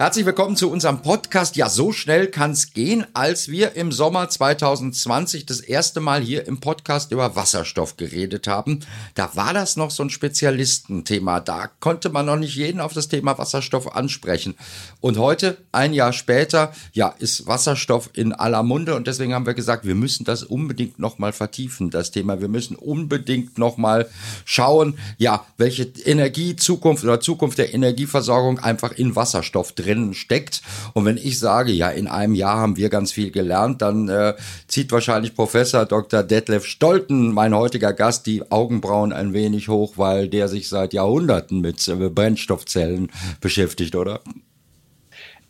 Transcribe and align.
Herzlich 0.00 0.24
willkommen 0.24 0.56
zu 0.56 0.70
unserem 0.70 1.02
Podcast. 1.02 1.56
Ja, 1.56 1.68
so 1.68 1.92
schnell 1.92 2.28
kann 2.28 2.52
es 2.52 2.72
gehen, 2.72 3.04
als 3.12 3.48
wir 3.48 3.76
im 3.76 3.92
Sommer 3.92 4.30
2020 4.30 5.44
das 5.44 5.60
erste 5.60 6.00
Mal 6.00 6.22
hier 6.22 6.46
im 6.46 6.58
Podcast 6.58 7.12
über 7.12 7.36
Wasserstoff 7.36 7.98
geredet 7.98 8.46
haben. 8.46 8.80
Da 9.14 9.36
war 9.36 9.52
das 9.52 9.76
noch 9.76 9.90
so 9.90 10.02
ein 10.02 10.08
Spezialistenthema. 10.08 11.40
Da 11.40 11.68
konnte 11.80 12.08
man 12.08 12.24
noch 12.24 12.38
nicht 12.38 12.56
jeden 12.56 12.80
auf 12.80 12.94
das 12.94 13.08
Thema 13.08 13.36
Wasserstoff 13.36 13.94
ansprechen. 13.94 14.54
Und 15.02 15.18
heute, 15.18 15.58
ein 15.70 15.92
Jahr 15.92 16.14
später, 16.14 16.72
ja, 16.94 17.14
ist 17.18 17.46
Wasserstoff 17.46 18.08
in 18.14 18.32
aller 18.32 18.62
Munde. 18.62 18.94
Und 18.94 19.06
deswegen 19.06 19.34
haben 19.34 19.44
wir 19.44 19.52
gesagt, 19.52 19.84
wir 19.84 19.94
müssen 19.94 20.24
das 20.24 20.44
unbedingt 20.44 20.98
nochmal 20.98 21.34
vertiefen, 21.34 21.90
das 21.90 22.10
Thema. 22.10 22.40
Wir 22.40 22.48
müssen 22.48 22.74
unbedingt 22.74 23.58
nochmal 23.58 24.08
schauen, 24.46 24.98
ja, 25.18 25.44
welche 25.58 25.92
Energie, 26.06 26.56
Zukunft 26.56 27.04
oder 27.04 27.20
Zukunft 27.20 27.58
der 27.58 27.74
Energieversorgung 27.74 28.60
einfach 28.60 28.92
in 28.92 29.14
Wasserstoff 29.14 29.72
drin 29.72 29.89
drin 29.90 30.14
steckt. 30.14 30.62
Und 30.94 31.04
wenn 31.04 31.16
ich 31.16 31.38
sage, 31.38 31.72
ja, 31.72 31.90
in 31.90 32.06
einem 32.06 32.34
Jahr 32.34 32.58
haben 32.58 32.76
wir 32.76 32.88
ganz 32.88 33.12
viel 33.12 33.30
gelernt, 33.30 33.82
dann 33.82 34.08
äh, 34.08 34.34
zieht 34.66 34.92
wahrscheinlich 34.92 35.34
Professor 35.34 35.84
Dr. 35.84 36.22
Detlef 36.22 36.64
Stolten, 36.64 37.32
mein 37.32 37.54
heutiger 37.54 37.92
Gast, 37.92 38.26
die 38.26 38.50
Augenbrauen 38.50 39.12
ein 39.12 39.32
wenig 39.32 39.68
hoch, 39.68 39.94
weil 39.96 40.28
der 40.28 40.48
sich 40.48 40.68
seit 40.68 40.92
Jahrhunderten 40.92 41.60
mit 41.60 41.86
äh, 41.88 41.94
Brennstoffzellen 41.94 43.10
beschäftigt, 43.40 43.94
oder? 43.96 44.20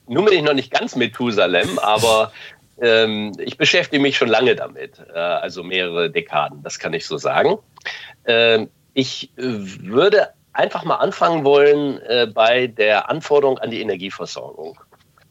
Nun 0.07 0.25
bin 0.25 0.35
ich 0.35 0.43
noch 0.43 0.55
nicht 0.55 0.73
ganz 0.73 0.97
Methusalem, 0.97 1.79
aber 1.79 2.33
ähm, 2.81 3.33
ich 3.39 3.57
beschäftige 3.57 4.03
mich 4.03 4.17
schon 4.17 4.29
lange 4.29 4.57
damit, 4.57 4.99
äh, 5.15 5.19
also 5.19 5.63
mehrere 5.63 6.11
Dekaden, 6.11 6.63
das 6.63 6.79
kann 6.79 6.95
ich 6.95 7.07
so 7.07 7.17
sagen. 7.19 7.59
Ähm, 8.25 8.69
ich 8.95 9.31
äh, 9.37 9.43
würde 9.43 10.29
einfach 10.53 10.85
mal 10.85 10.97
anfangen 10.97 11.45
wollen 11.45 12.01
äh, 12.03 12.27
bei 12.27 12.67
der 12.67 13.09
Anforderung 13.11 13.59
an 13.59 13.71
die 13.71 13.81
Energieversorgung. 13.81 14.79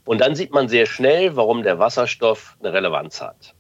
Und 0.05 0.21
dann 0.21 0.35
sieht 0.35 0.51
man 0.51 0.67
sehr 0.69 0.85
schnell, 0.85 1.35
warum 1.35 1.63
der 1.63 1.77
Wasserstoff 1.77 2.55
eine 2.59 2.73
Relevanz 2.73 3.21
hat. 3.21 3.53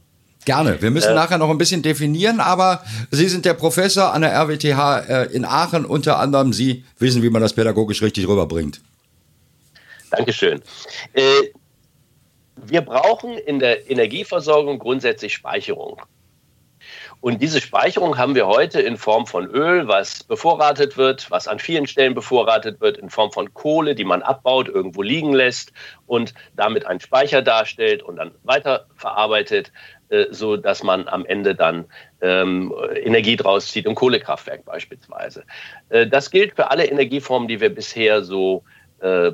Gerne. 0.45 0.81
Wir 0.81 0.89
müssen 0.89 1.11
äh, 1.11 1.15
nachher 1.15 1.37
noch 1.37 1.49
ein 1.49 1.57
bisschen 1.57 1.83
definieren, 1.83 2.39
aber 2.39 2.83
Sie 3.11 3.27
sind 3.27 3.45
der 3.45 3.53
Professor 3.53 4.13
an 4.13 4.21
der 4.21 4.33
RWTH 4.33 4.99
äh, 5.07 5.25
in 5.25 5.45
Aachen. 5.45 5.85
Unter 5.85 6.17
anderem 6.17 6.53
Sie 6.53 6.85
wissen, 6.97 7.21
wie 7.21 7.29
man 7.29 7.41
das 7.41 7.53
pädagogisch 7.53 8.01
richtig 8.01 8.27
rüberbringt. 8.27 8.81
Dankeschön. 10.11 10.61
Äh, 11.13 11.23
wir 12.55 12.81
brauchen 12.81 13.37
in 13.37 13.59
der 13.59 13.89
Energieversorgung 13.89 14.79
grundsätzlich 14.79 15.33
Speicherung. 15.33 16.01
Und 17.21 17.41
diese 17.41 17.59
Speicherung 17.59 18.17
haben 18.17 18.33
wir 18.33 18.47
heute 18.47 18.79
in 18.79 18.95
Form 18.95 19.27
von 19.27 19.45
Öl, 19.47 19.89
was 19.89 20.23
bevorratet 20.23 20.95
wird, 20.95 21.29
was 21.29 21.49
an 21.49 21.59
vielen 21.59 21.85
Stellen 21.85 22.13
bevorratet 22.13 22.79
wird, 22.79 22.97
in 22.97 23.09
Form 23.09 23.31
von 23.33 23.53
Kohle, 23.53 23.93
die 23.93 24.05
man 24.05 24.21
abbaut, 24.21 24.69
irgendwo 24.69 25.01
liegen 25.01 25.33
lässt 25.33 25.73
und 26.07 26.33
damit 26.55 26.85
einen 26.85 27.01
Speicher 27.01 27.41
darstellt 27.41 28.03
und 28.03 28.15
dann 28.15 28.31
weiterverarbeitet, 28.43 29.73
äh, 30.07 30.27
so 30.31 30.55
dass 30.55 30.81
man 30.81 31.09
am 31.09 31.25
Ende 31.25 31.55
dann 31.55 31.85
ähm, 32.21 32.73
Energie 32.95 33.35
draus 33.35 33.69
zieht, 33.69 33.85
im 33.85 33.95
Kohlekraftwerk 33.95 34.63
beispielsweise. 34.63 35.43
Äh, 35.89 36.07
das 36.07 36.31
gilt 36.31 36.55
für 36.55 36.71
alle 36.71 36.85
Energieformen, 36.85 37.49
die 37.49 37.59
wir 37.59 37.73
bisher 37.73 38.23
so 38.23 38.63
äh, 38.99 39.31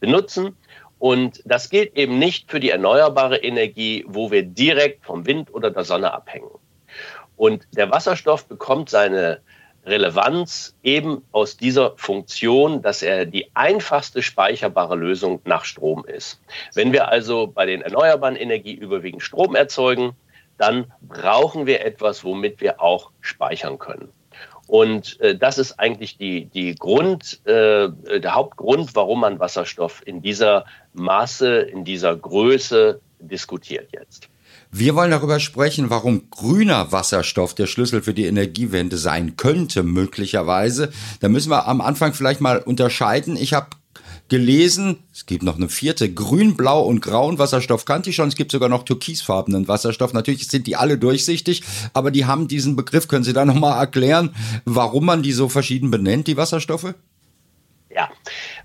benutzen. 0.00 0.56
Und 0.98 1.42
das 1.44 1.68
gilt 1.68 1.98
eben 1.98 2.18
nicht 2.18 2.50
für 2.50 2.60
die 2.60 2.70
erneuerbare 2.70 3.36
Energie, 3.36 4.06
wo 4.08 4.30
wir 4.30 4.42
direkt 4.42 5.04
vom 5.04 5.26
Wind 5.26 5.52
oder 5.52 5.70
der 5.70 5.84
Sonne 5.84 6.14
abhängen. 6.14 6.48
Und 7.36 7.66
der 7.72 7.90
Wasserstoff 7.90 8.46
bekommt 8.46 8.90
seine 8.90 9.40
Relevanz 9.86 10.74
eben 10.82 11.22
aus 11.32 11.56
dieser 11.56 11.92
Funktion, 11.96 12.80
dass 12.80 13.02
er 13.02 13.26
die 13.26 13.50
einfachste 13.54 14.22
speicherbare 14.22 14.96
Lösung 14.96 15.40
nach 15.44 15.64
Strom 15.64 16.04
ist. 16.06 16.40
Wenn 16.74 16.92
wir 16.92 17.08
also 17.08 17.46
bei 17.46 17.66
den 17.66 17.82
erneuerbaren 17.82 18.36
Energien 18.36 18.78
überwiegend 18.78 19.22
Strom 19.22 19.54
erzeugen, 19.54 20.12
dann 20.56 20.92
brauchen 21.02 21.66
wir 21.66 21.84
etwas, 21.84 22.24
womit 22.24 22.60
wir 22.60 22.80
auch 22.80 23.10
speichern 23.20 23.78
können. 23.78 24.08
Und 24.66 25.20
äh, 25.20 25.36
das 25.36 25.58
ist 25.58 25.78
eigentlich 25.78 26.16
die, 26.16 26.46
die 26.46 26.74
Grund, 26.74 27.40
äh, 27.46 27.90
der 27.90 28.34
Hauptgrund, 28.34 28.94
warum 28.94 29.20
man 29.20 29.38
Wasserstoff 29.38 30.02
in 30.06 30.22
dieser 30.22 30.64
Maße, 30.94 31.58
in 31.58 31.84
dieser 31.84 32.16
Größe 32.16 33.00
diskutiert 33.18 33.90
jetzt. 33.92 34.28
Wir 34.76 34.96
wollen 34.96 35.12
darüber 35.12 35.38
sprechen, 35.38 35.88
warum 35.88 36.30
grüner 36.30 36.90
Wasserstoff 36.90 37.54
der 37.54 37.68
Schlüssel 37.68 38.02
für 38.02 38.12
die 38.12 38.24
Energiewende 38.24 38.98
sein 38.98 39.36
könnte, 39.36 39.84
möglicherweise. 39.84 40.92
Da 41.20 41.28
müssen 41.28 41.50
wir 41.50 41.68
am 41.68 41.80
Anfang 41.80 42.12
vielleicht 42.12 42.40
mal 42.40 42.58
unterscheiden. 42.58 43.36
Ich 43.36 43.54
habe 43.54 43.68
gelesen, 44.28 45.04
es 45.12 45.26
gibt 45.26 45.44
noch 45.44 45.54
eine 45.54 45.68
vierte, 45.68 46.12
grün, 46.12 46.56
blau 46.56 46.82
und 46.82 47.02
grauen 47.02 47.38
Wasserstoff 47.38 47.84
kannte 47.84 48.10
ich 48.10 48.16
schon. 48.16 48.26
Es 48.26 48.34
gibt 48.34 48.50
sogar 48.50 48.68
noch 48.68 48.82
türkisfarbenen 48.82 49.68
Wasserstoff. 49.68 50.12
Natürlich 50.12 50.48
sind 50.48 50.66
die 50.66 50.74
alle 50.74 50.98
durchsichtig, 50.98 51.62
aber 51.92 52.10
die 52.10 52.26
haben 52.26 52.48
diesen 52.48 52.74
Begriff. 52.74 53.06
Können 53.06 53.22
Sie 53.22 53.32
da 53.32 53.44
nochmal 53.44 53.78
erklären, 53.78 54.34
warum 54.64 55.04
man 55.04 55.22
die 55.22 55.32
so 55.32 55.48
verschieden 55.48 55.92
benennt, 55.92 56.26
die 56.26 56.36
Wasserstoffe? 56.36 56.94
Ja, 57.90 58.10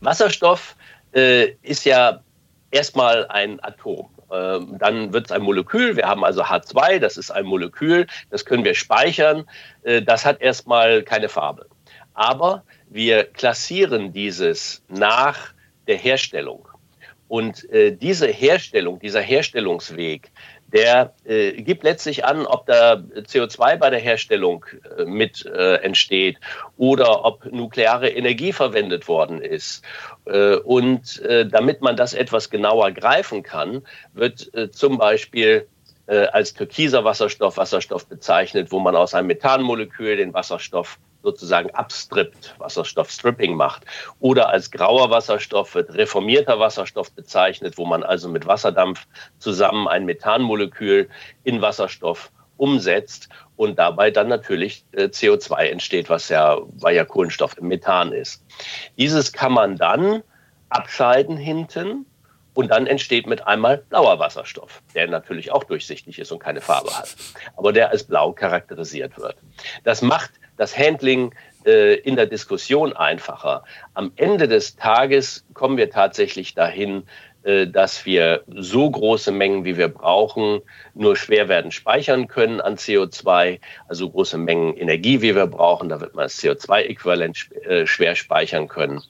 Wasserstoff 0.02 0.76
äh, 1.14 1.50
ist 1.62 1.86
ja 1.86 2.22
erstmal 2.72 3.28
ein 3.28 3.60
Atom. 3.64 4.10
Ähm, 4.32 4.78
dann 4.78 5.14
wird 5.14 5.28
es 5.28 5.32
ein 5.32 5.42
Molekül. 5.42 5.96
Wir 5.96 6.08
haben 6.08 6.24
also 6.24 6.44
H2, 6.44 7.00
das 7.00 7.18
ist 7.18 7.32
ein 7.32 7.46
Molekül, 7.46 8.08
das 8.30 8.46
können 8.46 8.64
wir 8.64 8.76
speichern. 8.76 9.46
Äh, 9.84 10.02
das 10.02 10.26
hat 10.26 10.42
erstmal 10.42 11.04
keine 11.04 11.30
Farbe. 11.30 11.68
Aber 12.14 12.64
wir 12.90 13.24
klassieren 13.26 14.14
dieses 14.14 14.84
nach 14.88 15.54
der 15.88 15.98
Herstellung. 15.98 16.68
Und 17.28 17.70
äh, 17.70 17.96
diese 17.96 18.28
Herstellung, 18.28 19.00
dieser 19.00 19.22
Herstellungsweg, 19.22 20.32
der 20.72 21.14
äh, 21.26 21.54
gibt 21.62 21.84
letztlich 21.84 22.26
an, 22.26 22.46
ob 22.46 22.66
da 22.66 22.94
CO2 22.94 23.78
bei 23.78 23.90
der 23.90 24.00
Herstellung 24.00 24.66
äh, 24.98 25.06
mit 25.06 25.46
äh, 25.46 25.76
entsteht 25.76 26.38
oder 26.78 27.26
ob 27.26 27.46
nukleare 27.52 28.10
Energie 28.10 28.54
verwendet 28.54 29.08
worden 29.08 29.42
ist. 29.42 29.84
Äh, 30.26 30.56
und 30.56 31.22
äh, 31.22 31.48
damit 31.48 31.82
man 31.82 31.96
das 31.96 32.14
etwas 32.14 32.50
genauer 32.50 32.92
greifen 32.92 33.44
kann, 33.44 33.84
wird 34.14 34.54
äh, 34.54 34.72
zum 34.72 34.98
Beispiel 34.98 35.68
als 36.32 36.56
türkiser 36.56 37.04
Wasserstoff 37.04 37.58
Wasserstoff 37.58 38.08
bezeichnet, 38.08 38.72
wo 38.72 38.80
man 38.80 38.96
aus 38.96 39.14
einem 39.14 39.28
Methanmolekül 39.28 40.18
den 40.18 40.34
Wasserstoff 40.34 40.98
sozusagen 41.24 41.72
abstrippt, 41.72 42.56
Wasserstoffstripping 42.58 43.56
macht. 43.56 43.86
Oder 44.20 44.50
als 44.50 44.72
grauer 44.72 45.10
Wasserstoff 45.10 45.76
wird 45.76 45.94
reformierter 45.94 46.60
Wasserstoff 46.60 47.12
bezeichnet, 47.12 47.78
wo 47.78 47.86
man 47.86 48.04
also 48.04 48.30
mit 48.30 48.48
Wasserdampf 48.48 49.08
zusammen 49.38 49.88
ein 49.88 50.06
Methanmolekül 50.06 51.10
in 51.44 51.62
Wasserstoff 51.62 52.32
umsetzt 52.58 53.30
und 53.56 53.80
dabei 53.80 54.12
dann 54.12 54.28
natürlich 54.28 54.86
äh, 54.92 55.06
CO2 55.06 55.66
entsteht, 55.68 56.10
was 56.10 56.30
ja, 56.30 56.58
weil 56.74 56.96
ja 56.96 57.06
Kohlenstoff 57.06 57.58
im 57.58 57.68
Methan 57.68 58.12
ist. 58.12 58.44
Dieses 58.98 59.32
kann 59.32 59.54
man 59.54 59.78
dann 59.78 60.24
abscheiden 60.70 61.38
hinten 61.38 62.06
und 62.54 62.72
dann 62.72 62.88
entsteht 62.88 63.28
mit 63.28 63.48
einmal 63.48 63.78
blauer 63.78 64.20
Wasserstoff, 64.20 64.82
der 64.94 65.08
natürlich 65.08 65.52
auch 65.52 65.64
durchsichtig 65.64 66.20
ist 66.20 66.32
und 66.32 66.40
keine 66.40 66.62
Farbe 66.62 66.96
hat, 66.98 67.16
aber 67.56 67.72
der 67.72 67.90
als 67.92 68.04
blau 68.04 68.34
charakterisiert 68.34 69.18
wird. 69.18 69.38
Das 69.84 70.02
macht 70.02 70.32
das 70.60 70.78
Handling 70.78 71.34
äh, 71.66 71.96
in 71.96 72.16
der 72.16 72.26
Diskussion 72.26 72.94
einfacher. 72.94 73.64
Am 73.94 74.12
Ende 74.18 74.48
des 74.48 74.76
Tages 74.76 75.46
kommen 75.54 75.78
wir 75.78 75.90
tatsächlich 75.90 76.54
dahin, 76.54 77.04
äh, 77.44 77.66
dass 77.68 78.06
wir 78.06 78.44
so 78.48 78.92
große 78.92 79.32
Mengen, 79.32 79.64
wie 79.64 79.78
wir 79.78 79.88
brauchen, 79.88 80.60
nur 80.94 81.16
schwer 81.16 81.48
werden 81.48 81.72
speichern 81.72 82.28
können 82.28 82.60
an 82.60 82.76
CO2, 82.76 83.60
also 83.88 84.10
große 84.10 84.38
Mengen 84.38 84.76
Energie, 84.76 85.22
wie 85.22 85.34
wir 85.34 85.48
brauchen, 85.48 85.88
da 85.88 86.02
wird 86.02 86.14
man 86.16 86.26
das 86.26 86.44
CO2-Äquivalent 86.44 87.52
äh, 87.66 87.88
schwer 87.88 88.16
speichern 88.16 88.68
können. 88.68 89.02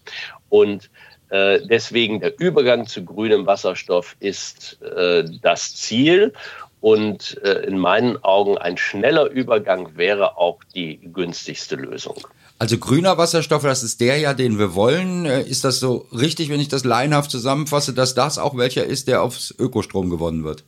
Und 0.49 0.91
äh, 1.29 1.59
deswegen 1.65 2.19
der 2.19 2.39
Übergang 2.39 2.85
zu 2.85 3.03
grünem 3.03 3.47
Wasserstoff 3.47 4.15
ist 4.19 4.79
äh, 4.81 5.23
das 5.41 5.75
Ziel. 5.75 6.33
Und 6.81 7.41
äh, 7.43 7.65
in 7.65 7.77
meinen 7.77 8.23
Augen 8.23 8.57
ein 8.57 8.77
schneller 8.77 9.29
Übergang 9.29 9.97
wäre 9.97 10.37
auch 10.37 10.59
die 10.73 10.99
günstigste 11.13 11.75
Lösung. 11.75 12.15
Also 12.57 12.77
grüner 12.77 13.17
Wasserstoff, 13.17 13.63
das 13.63 13.83
ist 13.83 14.01
der 14.01 14.17
ja, 14.17 14.33
den 14.33 14.59
wir 14.59 14.75
wollen. 14.75 15.25
Äh, 15.25 15.41
ist 15.41 15.63
das 15.63 15.79
so 15.79 16.07
richtig, 16.11 16.49
wenn 16.49 16.59
ich 16.59 16.67
das 16.67 16.83
laienhaft 16.83 17.31
zusammenfasse, 17.31 17.93
dass 17.93 18.15
das 18.15 18.37
auch 18.37 18.57
welcher 18.57 18.85
ist, 18.85 19.07
der 19.07 19.23
aufs 19.23 19.53
Ökostrom 19.57 20.09
gewonnen 20.09 20.43
wird? 20.43 20.63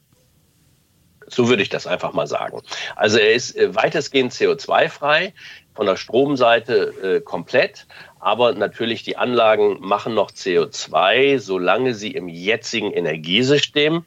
So 1.28 1.48
würde 1.48 1.64
ich 1.64 1.70
das 1.70 1.88
einfach 1.88 2.12
mal 2.12 2.28
sagen. 2.28 2.62
Also 2.96 3.18
er 3.18 3.34
ist 3.34 3.56
äh, 3.56 3.74
weitestgehend 3.74 4.34
CO2-frei. 4.34 5.34
von 5.74 5.86
der 5.86 5.96
Stromseite 5.96 6.94
äh, 7.02 7.22
komplett, 7.22 7.88
aber 8.20 8.54
natürlich 8.54 9.04
die 9.04 9.16
Anlagen 9.16 9.78
machen 9.80 10.14
noch 10.14 10.32
CO2, 10.32 11.40
solange 11.40 11.94
sie 11.94 12.12
im 12.12 12.28
jetzigen 12.28 12.92
Energiesystem 12.92 14.06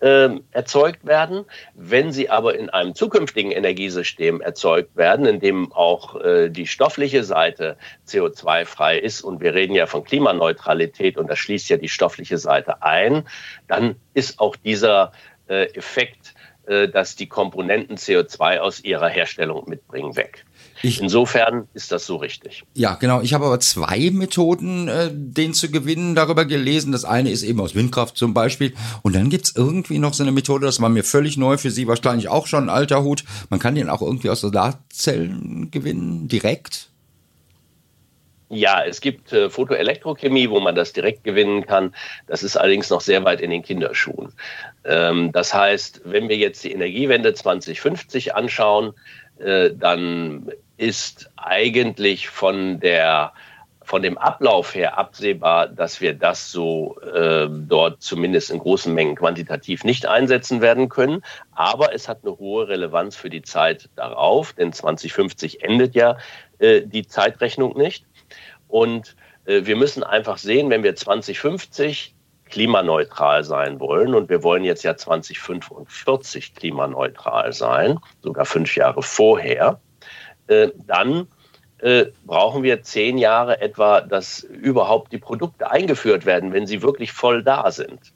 erzeugt 0.00 1.06
werden. 1.06 1.44
Wenn 1.74 2.12
sie 2.12 2.28
aber 2.28 2.58
in 2.58 2.68
einem 2.68 2.94
zukünftigen 2.94 3.52
Energiesystem 3.52 4.40
erzeugt 4.40 4.96
werden, 4.96 5.24
in 5.24 5.40
dem 5.40 5.72
auch 5.72 6.20
äh, 6.20 6.50
die 6.50 6.66
stoffliche 6.66 7.24
Seite 7.24 7.76
CO2-frei 8.06 8.98
ist, 8.98 9.22
und 9.22 9.40
wir 9.40 9.54
reden 9.54 9.74
ja 9.74 9.86
von 9.86 10.04
Klimaneutralität 10.04 11.16
und 11.16 11.28
das 11.28 11.38
schließt 11.38 11.68
ja 11.70 11.76
die 11.76 11.88
stoffliche 11.88 12.38
Seite 12.38 12.82
ein, 12.82 13.26
dann 13.66 13.96
ist 14.12 14.40
auch 14.40 14.56
dieser 14.56 15.12
äh, 15.48 15.64
Effekt, 15.74 16.34
äh, 16.66 16.88
dass 16.88 17.16
die 17.16 17.28
Komponenten 17.28 17.96
CO2 17.96 18.58
aus 18.58 18.80
ihrer 18.80 19.08
Herstellung 19.08 19.68
mitbringen, 19.68 20.16
weg. 20.16 20.44
Ich, 20.82 21.00
Insofern 21.00 21.68
ist 21.74 21.92
das 21.92 22.06
so 22.06 22.16
richtig. 22.16 22.64
Ja, 22.74 22.94
genau. 22.94 23.20
Ich 23.20 23.34
habe 23.34 23.46
aber 23.46 23.60
zwei 23.60 24.10
Methoden, 24.10 24.88
äh, 24.88 25.10
den 25.12 25.54
zu 25.54 25.70
gewinnen, 25.70 26.14
darüber 26.14 26.44
gelesen. 26.44 26.92
Das 26.92 27.04
eine 27.04 27.30
ist 27.30 27.42
eben 27.42 27.60
aus 27.60 27.74
Windkraft 27.74 28.16
zum 28.16 28.34
Beispiel. 28.34 28.74
Und 29.02 29.14
dann 29.14 29.30
gibt's 29.30 29.52
irgendwie 29.56 29.98
noch 29.98 30.14
so 30.14 30.22
eine 30.22 30.32
Methode, 30.32 30.66
das 30.66 30.80
war 30.80 30.88
mir 30.88 31.04
völlig 31.04 31.36
neu, 31.36 31.56
für 31.56 31.70
Sie 31.70 31.86
wahrscheinlich 31.86 32.28
auch 32.28 32.46
schon 32.46 32.64
ein 32.64 32.70
alter 32.70 33.02
Hut. 33.02 33.24
Man 33.50 33.60
kann 33.60 33.74
den 33.74 33.88
auch 33.88 34.02
irgendwie 34.02 34.30
aus 34.30 34.40
Solarzellen 34.40 35.70
gewinnen, 35.70 36.28
direkt. 36.28 36.90
Ja, 38.50 38.84
es 38.84 39.00
gibt 39.00 39.32
äh, 39.32 39.50
Photoelektrochemie, 39.50 40.50
wo 40.50 40.60
man 40.60 40.74
das 40.74 40.92
direkt 40.92 41.24
gewinnen 41.24 41.66
kann. 41.66 41.94
Das 42.26 42.42
ist 42.42 42.56
allerdings 42.56 42.90
noch 42.90 43.00
sehr 43.00 43.24
weit 43.24 43.40
in 43.40 43.50
den 43.50 43.62
Kinderschuhen. 43.62 44.32
Ähm, 44.84 45.32
das 45.32 45.54
heißt, 45.54 46.02
wenn 46.04 46.28
wir 46.28 46.36
jetzt 46.36 46.62
die 46.62 46.72
Energiewende 46.72 47.34
2050 47.34 48.34
anschauen, 48.34 48.92
dann 49.38 50.50
ist 50.76 51.30
eigentlich 51.36 52.28
von 52.28 52.80
der 52.80 53.32
von 53.84 54.02
dem 54.02 54.16
Ablauf 54.16 54.74
her 54.74 54.96
absehbar, 54.98 55.68
dass 55.68 56.00
wir 56.00 56.14
das 56.14 56.50
so 56.50 56.98
äh, 57.00 57.48
dort 57.50 58.02
zumindest 58.02 58.50
in 58.50 58.58
großen 58.58 58.92
Mengen 58.92 59.14
quantitativ 59.14 59.84
nicht 59.84 60.06
einsetzen 60.06 60.62
werden 60.62 60.88
können. 60.88 61.22
Aber 61.52 61.94
es 61.94 62.08
hat 62.08 62.20
eine 62.22 62.38
hohe 62.38 62.66
Relevanz 62.66 63.14
für 63.14 63.28
die 63.28 63.42
Zeit 63.42 63.90
darauf, 63.94 64.54
denn 64.54 64.72
2050 64.72 65.62
endet 65.62 65.94
ja 65.94 66.16
äh, 66.58 66.80
die 66.82 67.06
Zeitrechnung 67.06 67.76
nicht. 67.76 68.06
Und 68.68 69.16
äh, 69.44 69.66
wir 69.66 69.76
müssen 69.76 70.02
einfach 70.02 70.38
sehen, 70.38 70.70
wenn 70.70 70.82
wir 70.82 70.96
2050 70.96 72.13
klimaneutral 72.54 73.42
sein 73.42 73.80
wollen, 73.80 74.14
und 74.14 74.28
wir 74.28 74.44
wollen 74.44 74.62
jetzt 74.62 74.84
ja 74.84 74.96
2045 74.96 76.54
klimaneutral 76.54 77.52
sein, 77.52 77.98
sogar 78.22 78.44
fünf 78.44 78.76
Jahre 78.76 79.02
vorher, 79.02 79.80
äh, 80.46 80.68
dann 80.86 81.26
äh, 81.78 82.06
brauchen 82.24 82.62
wir 82.62 82.80
zehn 82.82 83.18
Jahre 83.18 83.60
etwa, 83.60 84.02
dass 84.02 84.38
überhaupt 84.38 85.12
die 85.12 85.18
Produkte 85.18 85.68
eingeführt 85.68 86.26
werden, 86.26 86.52
wenn 86.52 86.68
sie 86.68 86.80
wirklich 86.80 87.10
voll 87.10 87.42
da 87.42 87.72
sind. 87.72 88.12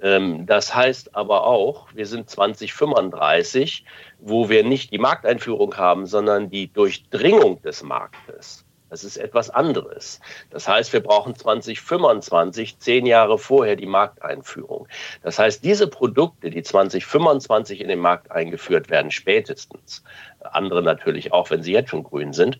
Ähm, 0.00 0.46
das 0.46 0.72
heißt 0.72 1.16
aber 1.16 1.44
auch, 1.44 1.88
wir 1.92 2.06
sind 2.06 2.30
2035, 2.30 3.84
wo 4.20 4.48
wir 4.48 4.62
nicht 4.62 4.92
die 4.92 4.98
Markteinführung 4.98 5.76
haben, 5.76 6.06
sondern 6.06 6.50
die 6.50 6.72
Durchdringung 6.72 7.60
des 7.62 7.82
Marktes. 7.82 8.64
Das 8.92 9.04
ist 9.04 9.16
etwas 9.16 9.48
anderes. 9.48 10.20
Das 10.50 10.68
heißt, 10.68 10.92
wir 10.92 11.00
brauchen 11.00 11.34
2025, 11.34 12.78
zehn 12.78 13.06
Jahre 13.06 13.38
vorher, 13.38 13.74
die 13.74 13.86
Markteinführung. 13.86 14.86
Das 15.22 15.38
heißt, 15.38 15.64
diese 15.64 15.88
Produkte, 15.88 16.50
die 16.50 16.62
2025 16.62 17.80
in 17.80 17.88
den 17.88 18.00
Markt 18.00 18.30
eingeführt 18.30 18.90
werden, 18.90 19.10
spätestens, 19.10 20.04
andere 20.40 20.82
natürlich 20.82 21.32
auch, 21.32 21.48
wenn 21.48 21.62
sie 21.62 21.72
jetzt 21.72 21.88
schon 21.88 22.02
grün 22.02 22.34
sind, 22.34 22.58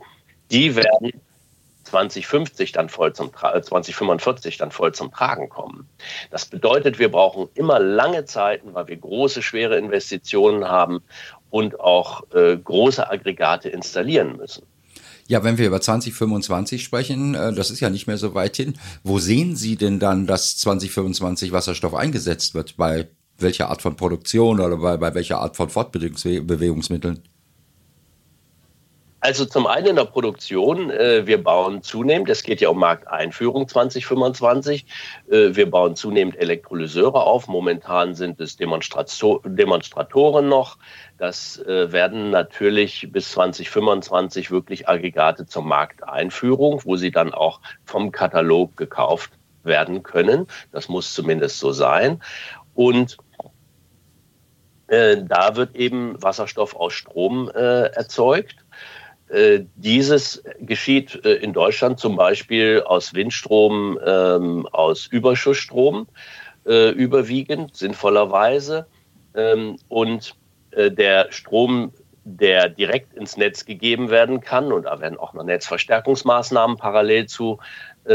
die 0.50 0.75
werden 0.75 1.20
2050 1.84 2.73
dann 2.73 2.88
voll 2.88 3.12
zum 3.12 3.31
2045 3.35 4.55
äh, 4.55 4.58
dann 4.58 4.70
voll 4.70 4.94
zum 4.94 5.12
Tragen 5.12 5.50
kommen. 5.50 5.87
Das 6.31 6.46
bedeutet, 6.46 6.99
wir 6.99 7.11
brauchen 7.11 7.50
immer 7.52 7.78
lange 7.78 8.25
Zeiten, 8.25 8.73
weil 8.73 8.88
wir 8.88 8.96
große, 8.96 9.43
schwere 9.43 9.76
Investitionen 9.76 10.67
haben 10.67 11.02
und 11.50 11.78
auch 11.78 12.23
äh, 12.32 12.56
große 12.56 13.11
Aggregate 13.11 13.69
installieren 13.69 14.38
müssen. 14.38 14.67
Ja, 15.28 15.44
wenn 15.44 15.58
wir 15.58 15.66
über 15.66 15.80
2025 15.80 16.82
sprechen, 16.82 17.34
äh, 17.34 17.52
das 17.52 17.70
ist 17.70 17.80
ja 17.80 17.90
nicht 17.90 18.06
mehr 18.06 18.19
so 18.19 18.34
weit 18.34 18.56
hin. 18.56 18.74
Wo 19.02 19.19
sehen 19.19 19.56
Sie 19.56 19.76
denn 19.76 19.98
dann, 19.98 20.26
dass 20.26 20.56
2025 20.58 21.52
Wasserstoff 21.52 21.94
eingesetzt 21.94 22.54
wird? 22.54 22.76
Bei 22.76 23.08
welcher 23.38 23.70
Art 23.70 23.82
von 23.82 23.96
Produktion 23.96 24.60
oder 24.60 24.76
bei, 24.76 24.96
bei 24.96 25.14
welcher 25.14 25.38
Art 25.38 25.56
von 25.56 25.70
Fortbewegungsmitteln? 25.70 27.22
Also 29.24 29.44
zum 29.46 29.69
einen 29.69 29.86
in 29.86 29.96
der 29.96 30.04
Produktion, 30.04 30.90
äh, 30.90 31.24
wir 31.28 31.44
bauen 31.44 31.84
zunehmend, 31.84 32.28
es 32.28 32.42
geht 32.42 32.60
ja 32.60 32.70
um 32.70 32.80
Markteinführung 32.80 33.69
2025, 33.69 34.84
äh, 35.30 35.54
wir 35.54 35.70
bauen 35.70 35.94
zunehmend 35.94 36.36
Elektrolyseure 36.36 37.22
auf. 37.22 37.46
Momentan 37.46 38.16
sind 38.16 38.40
es 38.40 38.56
Demonstrator 38.56 39.40
Demonstratoren 39.44 40.48
noch. 40.48 40.76
Das 41.19 41.56
äh, 41.58 41.92
werden 41.92 42.30
natürlich 42.30 43.12
bis 43.12 43.30
2025 43.30 44.50
wirklich 44.50 44.88
Aggregate 44.88 45.46
zur 45.46 45.62
Markteinführung, 45.62 46.80
wo 46.84 46.96
sie 46.96 47.12
dann 47.12 47.32
auch 47.32 47.60
vom 47.84 48.10
Katalog 48.10 48.76
gekauft 48.76 49.30
werden 49.62 50.02
können. 50.02 50.48
Das 50.72 50.88
muss 50.88 51.14
zumindest 51.14 51.60
so 51.60 51.70
sein. 51.70 52.20
Und 52.75 53.18
äh, 54.88 55.18
da 55.22 55.54
wird 55.54 55.76
eben 55.76 56.20
Wasserstoff 56.20 56.75
aus 56.75 56.92
Strom 56.92 57.48
äh, 57.54 57.84
erzeugt. 57.84 58.62
Äh, 59.32 59.64
dieses 59.76 60.44
geschieht 60.61 61.25
äh, 61.25 61.37
in 61.37 61.55
Deutschland 61.55 61.99
zum 61.99 62.17
Beispiel 62.17 62.82
aus 62.84 63.14
Windstrom, 63.14 63.99
ähm, 64.05 64.69
aus 64.73 65.06
Überschussstrom 65.06 66.06
äh, 66.67 66.90
überwiegend, 66.90 67.75
sinnvollerweise. 67.75 68.87
Ähm, 69.34 69.76
und 69.88 70.34
der 70.75 71.26
Strom, 71.32 71.93
der 72.25 72.70
direkt 72.70 73.12
ins 73.12 73.37
Netz 73.37 73.67
gegeben 73.67 74.08
werden 74.08 74.40
kann, 74.40 74.73
und 74.73 74.84
da 74.84 75.00
werden 75.00 75.19
auch 75.19 75.35
noch 75.35 75.44
Netzverstärkungsmaßnahmen 75.44 76.78
parallel 76.78 77.26
zu 77.26 77.58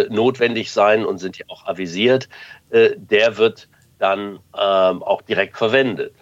notwendig 0.10 0.72
sein 0.72 1.06
und 1.06 1.20
sind 1.20 1.38
ja 1.38 1.46
auch 1.50 1.68
avisiert, 1.68 2.30
der 2.72 3.38
wird 3.38 3.70
dann 4.00 4.40
ähm, 4.60 5.04
auch 5.04 5.22
direkt 5.22 5.56
verwendet 5.56 6.16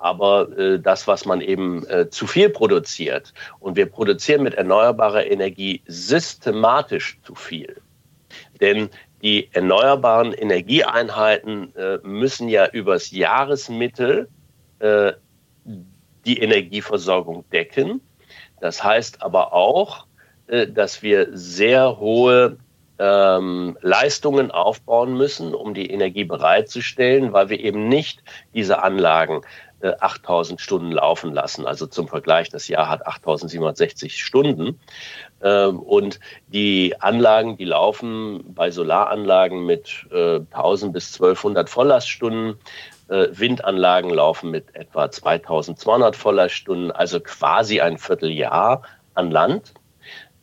aber 0.00 0.58
äh, 0.58 0.80
das, 0.80 1.06
was 1.06 1.26
man 1.26 1.40
eben 1.40 1.86
äh, 1.88 2.08
zu 2.08 2.26
viel 2.26 2.48
produziert, 2.48 3.34
und 3.60 3.76
wir 3.76 3.86
produzieren 3.86 4.42
mit 4.42 4.54
erneuerbarer 4.54 5.26
Energie 5.26 5.82
systematisch 5.86 7.18
zu 7.22 7.34
viel. 7.34 7.76
Denn 8.60 8.88
die 9.22 9.50
erneuerbaren 9.52 10.32
Energieeinheiten 10.32 11.74
äh, 11.76 11.98
müssen 12.02 12.48
ja 12.48 12.68
übers 12.70 13.10
Jahresmittel 13.10 14.28
äh, 14.78 15.12
die 16.24 16.38
Energieversorgung 16.38 17.44
decken. 17.50 18.00
Das 18.60 18.82
heißt 18.82 19.22
aber 19.22 19.52
auch, 19.52 20.06
äh, 20.46 20.66
dass 20.66 21.02
wir 21.02 21.28
sehr 21.32 21.98
hohe 21.98 22.56
ähm, 22.98 23.76
Leistungen 23.82 24.50
aufbauen 24.50 25.14
müssen, 25.14 25.54
um 25.54 25.74
die 25.74 25.90
Energie 25.90 26.24
bereitzustellen, 26.24 27.32
weil 27.32 27.48
wir 27.50 27.60
eben 27.60 27.88
nicht 27.88 28.22
diese 28.54 28.82
Anlagen 28.82 29.42
8000 29.82 30.58
äh, 30.58 30.62
Stunden 30.62 30.92
laufen 30.92 31.32
lassen. 31.32 31.66
Also 31.66 31.86
zum 31.86 32.08
Vergleich, 32.08 32.48
das 32.48 32.68
Jahr 32.68 32.88
hat 32.88 33.06
8760 33.06 34.22
Stunden. 34.22 34.78
Ähm, 35.42 35.78
und 35.80 36.20
die 36.48 37.00
Anlagen, 37.00 37.56
die 37.56 37.64
laufen 37.64 38.54
bei 38.54 38.70
Solaranlagen 38.70 39.64
mit 39.64 40.06
1000 40.10 40.90
äh, 40.90 40.92
bis 40.92 41.14
1200 41.14 41.70
Volllaststunden. 41.70 42.58
Äh, 43.08 43.28
Windanlagen 43.32 44.10
laufen 44.10 44.50
mit 44.50 44.74
etwa 44.76 45.10
2200 45.10 46.14
Volllaststunden, 46.14 46.92
also 46.92 47.20
quasi 47.20 47.80
ein 47.80 47.98
Vierteljahr 47.98 48.82
an 49.14 49.30
Land. 49.30 49.74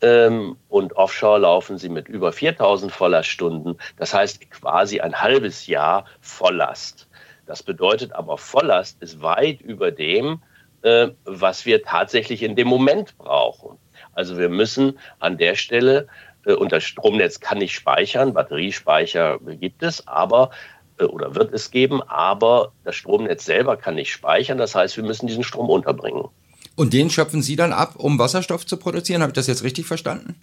Ähm, 0.00 0.56
und 0.68 0.94
offshore 0.94 1.40
laufen 1.40 1.78
sie 1.78 1.88
mit 1.88 2.08
über 2.08 2.32
4000 2.32 2.92
Volllaststunden. 2.92 3.78
Das 3.96 4.14
heißt 4.14 4.50
quasi 4.50 5.00
ein 5.00 5.20
halbes 5.20 5.66
Jahr 5.66 6.04
Volllast. 6.20 7.07
Das 7.48 7.62
bedeutet 7.62 8.12
aber, 8.12 8.36
Volllast 8.36 9.02
ist 9.02 9.22
weit 9.22 9.62
über 9.62 9.90
dem, 9.90 10.42
äh, 10.82 11.08
was 11.24 11.64
wir 11.64 11.82
tatsächlich 11.82 12.42
in 12.42 12.56
dem 12.56 12.68
Moment 12.68 13.16
brauchen. 13.16 13.78
Also 14.12 14.36
wir 14.36 14.50
müssen 14.50 14.98
an 15.18 15.38
der 15.38 15.54
Stelle, 15.54 16.08
äh, 16.44 16.52
und 16.52 16.72
das 16.72 16.84
Stromnetz 16.84 17.40
kann 17.40 17.56
nicht 17.56 17.74
speichern, 17.74 18.34
Batteriespeicher 18.34 19.38
gibt 19.58 19.82
es, 19.82 20.06
aber 20.06 20.50
äh, 20.98 21.04
oder 21.04 21.34
wird 21.36 21.54
es 21.54 21.70
geben, 21.70 22.02
aber 22.02 22.72
das 22.84 22.96
Stromnetz 22.96 23.46
selber 23.46 23.78
kann 23.78 23.94
nicht 23.94 24.12
speichern. 24.12 24.58
Das 24.58 24.74
heißt, 24.74 24.98
wir 24.98 25.04
müssen 25.04 25.26
diesen 25.26 25.42
Strom 25.42 25.70
unterbringen. 25.70 26.28
Und 26.76 26.92
den 26.92 27.08
schöpfen 27.08 27.40
Sie 27.40 27.56
dann 27.56 27.72
ab, 27.72 27.94
um 27.96 28.18
Wasserstoff 28.18 28.66
zu 28.66 28.76
produzieren? 28.76 29.22
Habe 29.22 29.30
ich 29.30 29.36
das 29.36 29.46
jetzt 29.46 29.64
richtig 29.64 29.86
verstanden? 29.86 30.34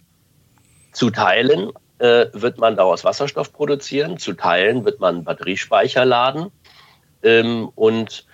Zu 0.90 1.10
Teilen 1.10 1.70
äh, 1.98 2.26
wird 2.32 2.58
man 2.58 2.76
daraus 2.76 3.04
Wasserstoff 3.04 3.52
produzieren, 3.52 4.18
zu 4.18 4.32
Teilen 4.32 4.84
wird 4.84 4.98
man 4.98 5.22
Batteriespeicher 5.22 6.04
laden. 6.04 6.50
Ähm, 7.26 7.70
und 7.74 8.24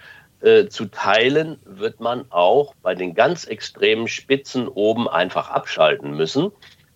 äh, 0.43 0.69
zu 0.69 0.85
teilen 0.87 1.59
wird 1.65 2.01
man 2.01 2.31
auch 2.31 2.75
bei 2.83 2.95
den 2.95 3.15
ganz 3.15 3.45
extremen 3.45 4.07
Spitzen 4.07 4.69
oben 4.69 5.09
einfach 5.09 5.51
abschalten 5.51 6.15
müssen. 6.17 6.53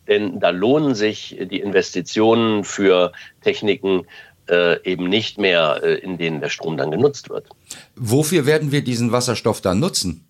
Denn 0.07 0.39
da 0.39 0.51
lohnen 0.51 0.95
sich 0.95 1.37
die 1.51 1.61
Investitionen 1.61 2.65
für 2.65 3.13
Techniken 3.41 4.07
äh, 4.49 4.81
eben 4.85 5.09
nicht 5.09 5.39
mehr, 5.39 5.81
äh, 5.83 5.95
in 5.95 6.19
denen 6.19 6.41
der 6.41 6.51
Strom 6.51 6.77
dann 6.77 6.91
genutzt 6.91 7.31
wird. 7.31 7.49
Wofür 7.97 8.47
werden 8.47 8.71
wir 8.71 8.85
diesen 8.85 9.11
Wasserstoff 9.11 9.61
dann 9.61 9.81
nutzen? 9.81 10.29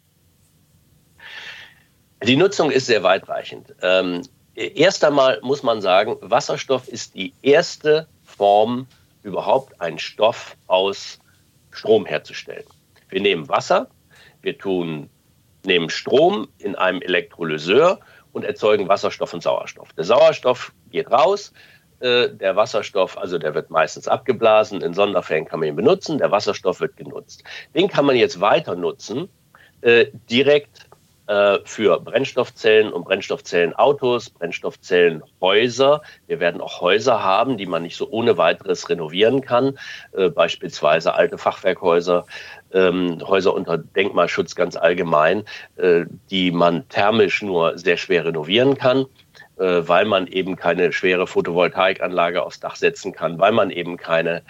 Die 2.22 2.36
Nutzung 2.36 2.70
ist 2.70 2.86
sehr 2.86 3.02
weitreichend. 3.02 3.74
Ähm, 3.82 4.22
erst 4.54 5.04
einmal 5.04 5.40
muss 5.42 5.62
man 5.62 5.82
sagen, 5.82 6.16
Wasserstoff 6.20 6.88
ist 6.88 7.14
die 7.14 7.34
erste 7.42 8.08
Form, 8.24 8.86
überhaupt 9.22 9.80
einen 9.80 9.98
Stoff 9.98 10.56
aus 10.66 11.18
Strom 11.76 12.06
herzustellen. 12.06 12.64
Wir 13.08 13.20
nehmen 13.20 13.48
Wasser, 13.48 13.88
wir 14.42 14.58
tun, 14.58 15.08
nehmen 15.64 15.90
Strom 15.90 16.48
in 16.58 16.74
einem 16.74 17.02
Elektrolyseur 17.02 18.00
und 18.32 18.44
erzeugen 18.44 18.88
Wasserstoff 18.88 19.34
und 19.34 19.42
Sauerstoff. 19.42 19.92
Der 19.94 20.04
Sauerstoff 20.04 20.72
geht 20.90 21.10
raus, 21.10 21.52
äh, 22.00 22.28
der 22.28 22.56
Wasserstoff, 22.56 23.16
also 23.16 23.38
der 23.38 23.54
wird 23.54 23.70
meistens 23.70 24.08
abgeblasen, 24.08 24.82
in 24.82 24.94
Sonderfällen 24.94 25.46
kann 25.46 25.60
man 25.60 25.68
ihn 25.68 25.76
benutzen, 25.76 26.18
der 26.18 26.30
Wasserstoff 26.30 26.80
wird 26.80 26.96
genutzt. 26.96 27.44
Den 27.74 27.88
kann 27.88 28.04
man 28.04 28.16
jetzt 28.16 28.40
weiter 28.40 28.74
nutzen, 28.74 29.28
äh, 29.80 30.06
direkt 30.30 30.85
äh, 31.26 31.58
für 31.64 32.00
Brennstoffzellen 32.00 32.92
und 32.92 33.04
Brennstoffzellenautos, 33.04 34.30
Brennstoffzellenhäuser. 34.30 36.02
Wir 36.26 36.40
werden 36.40 36.60
auch 36.60 36.80
Häuser 36.80 37.22
haben, 37.22 37.56
die 37.56 37.66
man 37.66 37.82
nicht 37.82 37.96
so 37.96 38.08
ohne 38.10 38.38
weiteres 38.38 38.88
renovieren 38.88 39.40
kann, 39.40 39.78
äh, 40.12 40.28
beispielsweise 40.28 41.14
alte 41.14 41.38
Fachwerkhäuser, 41.38 42.26
ähm, 42.72 43.18
Häuser 43.26 43.54
unter 43.54 43.78
Denkmalschutz 43.78 44.54
ganz 44.54 44.76
allgemein, 44.76 45.44
äh, 45.76 46.04
die 46.30 46.50
man 46.50 46.88
thermisch 46.88 47.42
nur 47.42 47.78
sehr 47.78 47.96
schwer 47.96 48.24
renovieren 48.24 48.76
kann 48.76 49.06
äh, 49.58 49.88
weil 49.88 50.04
man 50.04 50.26
eben 50.26 50.56
keine 50.56 50.92
schwere 50.92 51.26
Photovoltaikanlage 51.26 52.42
aufs 52.42 52.60
Dach 52.60 52.76
setzen 52.76 53.12
kann, 53.12 53.38
weil 53.38 53.52
man 53.52 53.70
eben 53.70 53.96
keine 53.96 54.42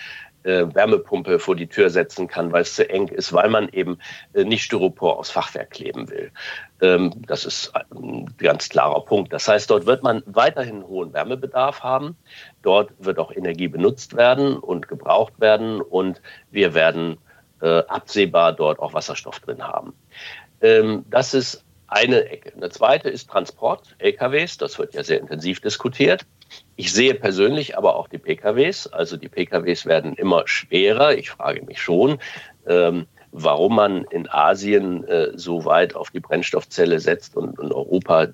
äh, 0.46 0.74
Wärmepumpe 0.74 1.38
vor 1.38 1.56
die 1.56 1.66
Tür 1.66 1.90
setzen 1.90 2.28
kann, 2.28 2.52
weil 2.52 2.62
es 2.62 2.74
zu 2.74 2.88
eng 2.88 3.08
ist, 3.08 3.32
weil 3.32 3.50
man 3.50 3.68
eben 3.68 3.98
äh, 4.32 4.44
nicht 4.44 4.62
Styropor 4.62 5.18
aufs 5.18 5.30
Fachwerk 5.30 5.70
kleben 5.70 6.08
will. 6.08 6.30
Ähm, 6.80 7.12
das 7.26 7.44
ist 7.44 7.72
ein 7.74 8.34
ganz 8.38 8.68
klarer 8.68 9.04
Punkt. 9.04 9.32
Das 9.32 9.48
heißt, 9.48 9.68
dort 9.70 9.86
wird 9.86 10.02
man 10.02 10.22
weiterhin 10.26 10.84
hohen 10.84 11.12
Wärmebedarf 11.12 11.82
haben. 11.82 12.16
Dort 12.62 12.92
wird 12.98 13.18
auch 13.18 13.32
Energie 13.32 13.68
benutzt 13.68 14.16
werden 14.16 14.56
und 14.56 14.88
gebraucht 14.88 15.40
werden 15.40 15.80
und 15.80 16.22
wir 16.50 16.74
werden 16.74 17.18
äh, 17.60 17.82
absehbar 17.88 18.52
dort 18.52 18.78
auch 18.78 18.94
Wasserstoff 18.94 19.40
drin 19.40 19.62
haben. 19.62 19.94
Ähm, 20.60 21.04
das 21.10 21.34
ist 21.34 21.64
eine 21.88 22.24
Ecke. 22.28 22.52
Eine 22.54 22.70
zweite 22.70 23.08
ist 23.08 23.30
Transport, 23.30 23.96
LKWs. 23.98 24.58
Das 24.58 24.78
wird 24.78 24.94
ja 24.94 25.04
sehr 25.04 25.20
intensiv 25.20 25.60
diskutiert. 25.60 26.26
Ich 26.76 26.92
sehe 26.92 27.14
persönlich 27.14 27.76
aber 27.76 27.96
auch 27.96 28.08
die 28.08 28.18
PKWs. 28.18 28.86
Also 28.86 29.16
die 29.16 29.28
PKWs 29.28 29.86
werden 29.86 30.14
immer 30.14 30.42
schwerer. 30.46 31.16
Ich 31.16 31.30
frage 31.30 31.62
mich 31.62 31.80
schon, 31.80 32.18
ähm, 32.66 33.06
warum 33.32 33.76
man 33.76 34.04
in 34.04 34.28
Asien 34.28 35.04
äh, 35.04 35.30
so 35.36 35.64
weit 35.64 35.94
auf 35.94 36.10
die 36.10 36.20
Brennstoffzelle 36.20 37.00
setzt 37.00 37.36
und 37.36 37.58
in 37.58 37.72
Europa 37.72 38.24
äh, 38.24 38.30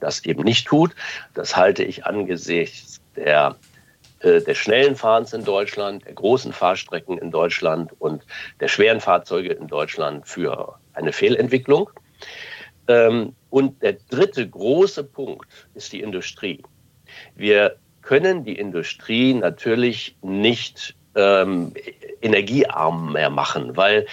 das 0.00 0.24
eben 0.24 0.44
nicht 0.44 0.66
tut. 0.66 0.94
Das 1.34 1.56
halte 1.56 1.84
ich 1.84 2.06
angesichts 2.06 3.00
der 3.16 3.56
äh, 4.20 4.40
des 4.40 4.56
schnellen 4.56 4.96
Fahrens 4.96 5.32
in 5.32 5.44
Deutschland, 5.44 6.04
der 6.06 6.14
großen 6.14 6.52
Fahrstrecken 6.52 7.18
in 7.18 7.30
Deutschland 7.30 7.92
und 7.98 8.24
der 8.60 8.68
schweren 8.68 9.00
Fahrzeuge 9.00 9.52
in 9.52 9.66
Deutschland 9.66 10.26
für 10.26 10.78
eine 10.94 11.12
Fehlentwicklung. 11.12 11.90
Ähm, 12.88 13.34
und 13.50 13.82
der 13.82 13.94
dritte 14.10 14.48
große 14.48 15.04
Punkt 15.04 15.48
ist 15.74 15.92
die 15.92 16.00
Industrie. 16.00 16.62
Wir 17.34 17.76
können 18.02 18.44
die 18.44 18.58
Industrie 18.58 19.34
natürlich 19.34 20.16
nicht 20.22 20.94
ähm, 21.14 21.72
energiearm 22.20 23.12
mehr 23.12 23.30
machen, 23.30 23.76
weil 23.76 24.06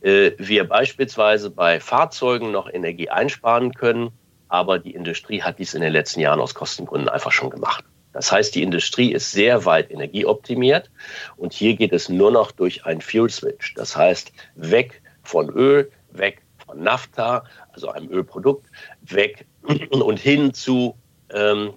äh, 0.00 0.32
wir 0.38 0.68
beispielsweise 0.68 1.50
bei 1.50 1.80
Fahrzeugen 1.80 2.50
noch 2.50 2.68
Energie 2.70 3.08
einsparen 3.08 3.72
können, 3.74 4.10
aber 4.48 4.78
die 4.78 4.94
Industrie 4.94 5.42
hat 5.42 5.58
dies 5.58 5.74
in 5.74 5.82
den 5.82 5.92
letzten 5.92 6.20
Jahren 6.20 6.40
aus 6.40 6.54
Kostengründen 6.54 7.08
einfach 7.08 7.32
schon 7.32 7.50
gemacht. 7.50 7.84
Das 8.12 8.32
heißt, 8.32 8.54
die 8.54 8.62
Industrie 8.62 9.12
ist 9.12 9.32
sehr 9.32 9.64
weit 9.64 9.90
energieoptimiert 9.90 10.90
und 11.36 11.52
hier 11.52 11.76
geht 11.76 11.92
es 11.92 12.08
nur 12.08 12.30
noch 12.30 12.52
durch 12.52 12.84
einen 12.84 13.00
Fuel 13.00 13.30
Switch. 13.30 13.74
Das 13.74 13.96
heißt, 13.96 14.32
weg 14.56 15.02
von 15.22 15.48
Öl, 15.50 15.90
weg 16.10 16.42
von 16.66 16.82
Nafta, 16.82 17.44
also 17.72 17.88
einem 17.90 18.10
Ölprodukt, 18.10 18.66
weg 19.02 19.46
und 19.90 20.18
hin 20.18 20.54
zu 20.54 20.96
ähm, 21.32 21.74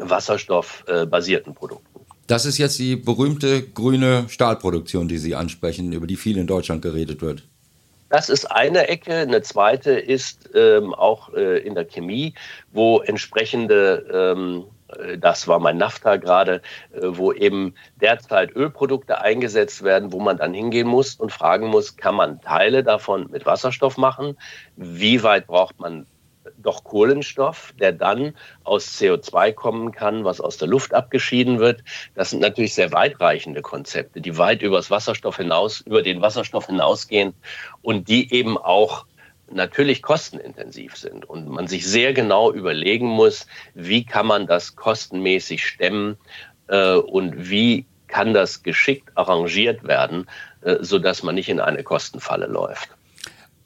wasserstoffbasierten 0.00 1.54
Produkten. 1.54 1.86
Das 2.26 2.46
ist 2.46 2.58
jetzt 2.58 2.78
die 2.78 2.96
berühmte 2.96 3.62
grüne 3.62 4.26
Stahlproduktion, 4.28 5.08
die 5.08 5.18
Sie 5.18 5.34
ansprechen, 5.34 5.92
über 5.92 6.06
die 6.06 6.16
viel 6.16 6.38
in 6.38 6.46
Deutschland 6.46 6.82
geredet 6.82 7.22
wird. 7.22 7.42
Das 8.08 8.28
ist 8.28 8.44
eine 8.44 8.88
Ecke. 8.88 9.14
Eine 9.14 9.42
zweite 9.42 9.92
ist 9.92 10.50
ähm, 10.54 10.94
auch 10.94 11.32
äh, 11.34 11.58
in 11.58 11.74
der 11.74 11.84
Chemie, 11.84 12.34
wo 12.72 13.00
entsprechende 13.00 14.34
ähm, 14.36 14.64
äh, 14.98 15.18
das 15.18 15.48
war 15.48 15.58
mein 15.58 15.76
NAFTA 15.76 16.16
gerade, 16.16 16.62
äh, 16.92 17.00
wo 17.02 17.32
eben 17.32 17.74
derzeit 18.00 18.54
Ölprodukte 18.54 19.20
eingesetzt 19.20 19.82
werden, 19.82 20.12
wo 20.12 20.20
man 20.20 20.38
dann 20.38 20.54
hingehen 20.54 20.88
muss 20.88 21.14
und 21.14 21.32
fragen 21.32 21.68
muss, 21.68 21.96
kann 21.96 22.14
man 22.14 22.40
Teile 22.40 22.82
davon 22.82 23.28
mit 23.30 23.46
Wasserstoff 23.46 23.96
machen? 23.96 24.36
Wie 24.76 25.22
weit 25.22 25.46
braucht 25.46 25.78
man 25.80 26.06
doch 26.58 26.84
Kohlenstoff, 26.84 27.72
der 27.78 27.92
dann 27.92 28.34
aus 28.64 29.00
CO2 29.00 29.52
kommen 29.52 29.92
kann, 29.92 30.24
was 30.24 30.40
aus 30.40 30.56
der 30.56 30.68
Luft 30.68 30.94
abgeschieden 30.94 31.58
wird. 31.58 31.82
Das 32.14 32.30
sind 32.30 32.40
natürlich 32.40 32.74
sehr 32.74 32.92
weitreichende 32.92 33.62
Konzepte, 33.62 34.20
die 34.20 34.38
weit 34.38 34.62
über 34.62 34.76
das 34.76 34.90
Wasserstoff 34.90 35.36
hinaus, 35.36 35.80
über 35.80 36.02
den 36.02 36.22
Wasserstoff 36.22 36.66
hinausgehen 36.66 37.34
und 37.82 38.08
die 38.08 38.32
eben 38.32 38.58
auch 38.58 39.06
natürlich 39.50 40.02
kostenintensiv 40.02 40.96
sind 40.96 41.28
und 41.28 41.48
man 41.48 41.66
sich 41.66 41.86
sehr 41.86 42.12
genau 42.12 42.52
überlegen 42.52 43.06
muss, 43.06 43.46
wie 43.74 44.04
kann 44.04 44.26
man 44.26 44.46
das 44.46 44.76
kostenmäßig 44.76 45.66
stemmen 45.66 46.16
äh, 46.68 46.94
und 46.94 47.50
wie 47.50 47.86
kann 48.06 48.34
das 48.34 48.62
geschickt 48.62 49.10
arrangiert 49.14 49.84
werden, 49.84 50.26
äh, 50.62 50.76
sodass 50.80 51.22
man 51.22 51.34
nicht 51.34 51.48
in 51.48 51.60
eine 51.60 51.82
Kostenfalle 51.82 52.46
läuft. 52.46 52.90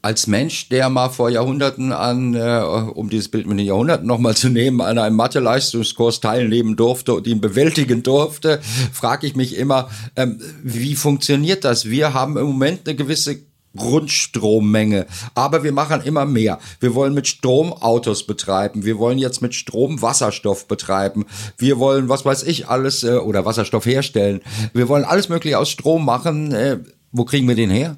Als 0.05 0.27
Mensch, 0.27 0.69
der 0.69 0.89
mal 0.89 1.09
vor 1.09 1.31
Jahrhunderten 1.31 1.91
an, 1.91 2.35
äh, 2.35 2.61
um 2.93 3.09
dieses 3.09 3.27
Bild 3.29 3.47
mit 3.47 3.57
den 3.57 3.65
Jahrhunderten 3.65 4.05
nochmal 4.05 4.37
zu 4.37 4.49
nehmen, 4.49 4.79
an 4.79 4.99
einem 4.99 5.15
Mathe-Leistungskurs 5.15 6.19
teilnehmen 6.19 6.75
durfte 6.75 7.15
und 7.15 7.25
ihn 7.25 7.41
bewältigen 7.41 8.03
durfte, 8.03 8.61
frage 8.93 9.25
ich 9.25 9.35
mich 9.35 9.57
immer, 9.57 9.89
ähm, 10.15 10.39
wie 10.61 10.93
funktioniert 10.93 11.63
das? 11.63 11.85
Wir 11.85 12.13
haben 12.13 12.37
im 12.37 12.45
Moment 12.45 12.87
eine 12.87 12.95
gewisse 12.95 13.39
Grundstrommenge. 13.75 15.07
Aber 15.33 15.63
wir 15.63 15.71
machen 15.71 16.01
immer 16.01 16.25
mehr. 16.25 16.59
Wir 16.79 16.93
wollen 16.93 17.15
mit 17.15 17.25
Strom 17.25 17.73
Autos 17.73 18.27
betreiben. 18.27 18.85
Wir 18.85 18.99
wollen 18.99 19.17
jetzt 19.17 19.41
mit 19.41 19.55
Strom 19.55 20.03
Wasserstoff 20.03 20.67
betreiben. 20.67 21.25
Wir 21.57 21.79
wollen, 21.79 22.09
was 22.09 22.25
weiß 22.25 22.43
ich, 22.43 22.67
alles 22.67 23.03
äh, 23.03 23.15
oder 23.15 23.45
Wasserstoff 23.45 23.87
herstellen. 23.87 24.41
Wir 24.71 24.87
wollen 24.87 25.03
alles 25.03 25.29
Mögliche 25.29 25.57
aus 25.57 25.71
Strom 25.71 26.05
machen. 26.05 26.51
Äh, 26.51 26.77
wo 27.11 27.25
kriegen 27.25 27.47
wir 27.47 27.55
den 27.55 27.71
her? 27.71 27.97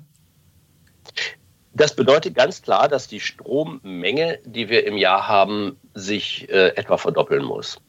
Das 1.78 1.94
bedeutet 1.94 2.34
ganz 2.34 2.64
klar, 2.64 2.88
dass 2.88 3.08
die 3.08 3.20
Strommenge, 3.20 4.40
die 4.46 4.68
wir 4.68 4.88
im 4.88 4.98
Jahr 4.98 5.28
haben, 5.28 5.80
sich 5.94 6.50
äh, 6.50 6.70
etwa 6.70 6.98
verdoppeln 6.98 7.44
muss. 7.46 7.80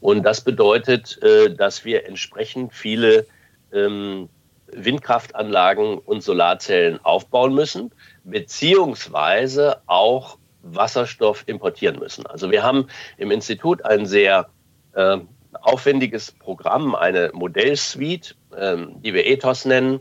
Und 0.00 0.22
das 0.22 0.40
bedeutet, 0.40 1.22
äh, 1.22 1.54
dass 1.54 1.84
wir 1.84 2.06
entsprechend 2.06 2.72
viele 2.72 3.26
ähm, 3.70 4.30
Windkraftanlagen 4.68 5.98
und 5.98 6.22
Solarzellen 6.22 7.04
aufbauen 7.04 7.54
müssen, 7.54 7.90
beziehungsweise 8.24 9.82
auch 9.84 10.38
Wasserstoff 10.62 11.44
importieren 11.46 11.98
müssen. 11.98 12.26
Also 12.26 12.50
wir 12.50 12.62
haben 12.62 12.86
im 13.18 13.30
Institut 13.30 13.84
ein 13.84 14.06
sehr 14.06 14.48
äh, 14.94 15.18
aufwendiges 15.60 16.32
Programm, 16.32 16.94
eine 16.94 17.30
Modellsuite, 17.34 18.34
äh, 18.56 18.78
die 19.04 19.12
wir 19.12 19.26
Ethos 19.26 19.66
nennen. 19.66 20.00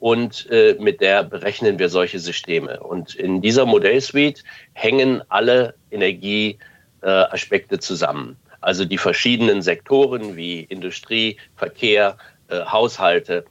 Und 0.00 0.48
äh, 0.50 0.76
mit 0.78 1.00
der 1.00 1.24
berechnen 1.24 1.78
wir 1.78 1.88
solche 1.88 2.20
Systeme. 2.20 2.80
Und 2.80 3.14
in 3.14 3.42
dieser 3.42 3.66
Modellsuite 3.66 4.42
hängen 4.74 5.22
alle 5.28 5.74
Energieaspekte 5.90 7.78
zusammen. 7.80 8.36
Also 8.60 8.84
die 8.84 8.98
verschiedenen 8.98 9.62
Sektoren 9.62 10.36
wie 10.36 10.62
Industrie, 10.62 11.36
Verkehr, 11.56 12.16
äh, 12.48 12.60
Haushalte, 12.64 13.44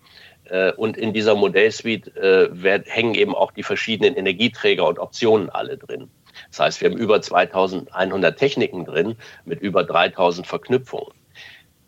äh, 0.49 0.71
und 0.73 0.97
in 0.97 1.13
dieser 1.13 1.35
Modellsuite 1.35 2.51
äh, 2.63 2.81
hängen 2.85 3.15
eben 3.15 3.35
auch 3.35 3.51
die 3.51 3.63
verschiedenen 3.63 4.15
Energieträger 4.15 4.87
und 4.87 4.99
Optionen 4.99 5.49
alle 5.49 5.77
drin. 5.77 6.09
Das 6.51 6.59
heißt, 6.59 6.81
wir 6.81 6.89
haben 6.89 6.97
über 6.97 7.21
2100 7.21 8.37
Techniken 8.37 8.85
drin 8.85 9.15
mit 9.45 9.59
über 9.61 9.83
3000 9.83 10.45
Verknüpfungen. 10.45 11.11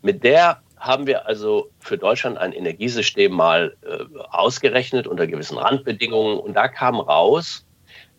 Mit 0.02 0.24
der 0.24 0.60
haben 0.80 1.06
wir 1.06 1.26
also 1.26 1.70
für 1.78 1.98
Deutschland 1.98 2.38
ein 2.38 2.52
Energiesystem 2.52 3.32
mal 3.32 3.76
äh, 3.82 3.98
ausgerechnet 4.30 5.06
unter 5.06 5.26
gewissen 5.26 5.58
Randbedingungen. 5.58 6.38
Und 6.38 6.54
da 6.54 6.68
kam 6.68 6.98
raus, 6.98 7.66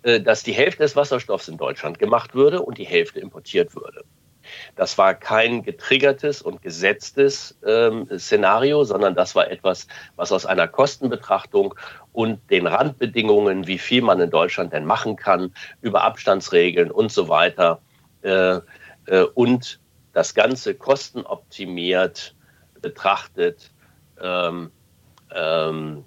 äh, 0.03 0.21
dass 0.21 0.43
die 0.43 0.53
Hälfte 0.53 0.83
des 0.83 0.95
Wasserstoffs 0.95 1.47
in 1.47 1.57
Deutschland 1.57 1.97
gemacht 1.97 2.35
würde 2.35 2.61
und 2.61 2.77
die 2.77 2.85
Hälfte 2.85 3.19
importiert 3.19 3.75
würde. 3.75 4.03
Das 4.75 4.97
war 4.97 5.13
kein 5.15 5.63
getriggertes 5.63 6.41
und 6.41 6.61
gesetztes 6.61 7.57
ähm, 7.65 8.07
Szenario, 8.17 8.83
sondern 8.83 9.15
das 9.15 9.35
war 9.35 9.49
etwas, 9.49 9.87
was 10.15 10.31
aus 10.31 10.45
einer 10.45 10.67
Kostenbetrachtung 10.67 11.73
und 12.13 12.39
den 12.49 12.67
Randbedingungen, 12.67 13.67
wie 13.67 13.77
viel 13.77 14.01
man 14.01 14.19
in 14.19 14.29
Deutschland 14.29 14.73
denn 14.73 14.85
machen 14.85 15.15
kann, 15.15 15.53
über 15.81 16.03
Abstandsregeln 16.03 16.91
und 16.91 17.11
so 17.11 17.27
weiter 17.27 17.79
äh, 18.21 18.59
äh, 19.07 19.23
und 19.33 19.79
das 20.13 20.33
Ganze 20.33 20.75
kostenoptimiert 20.75 22.35
betrachtet 22.81 23.71
ähm, 24.21 24.71
ähm, 25.33 26.03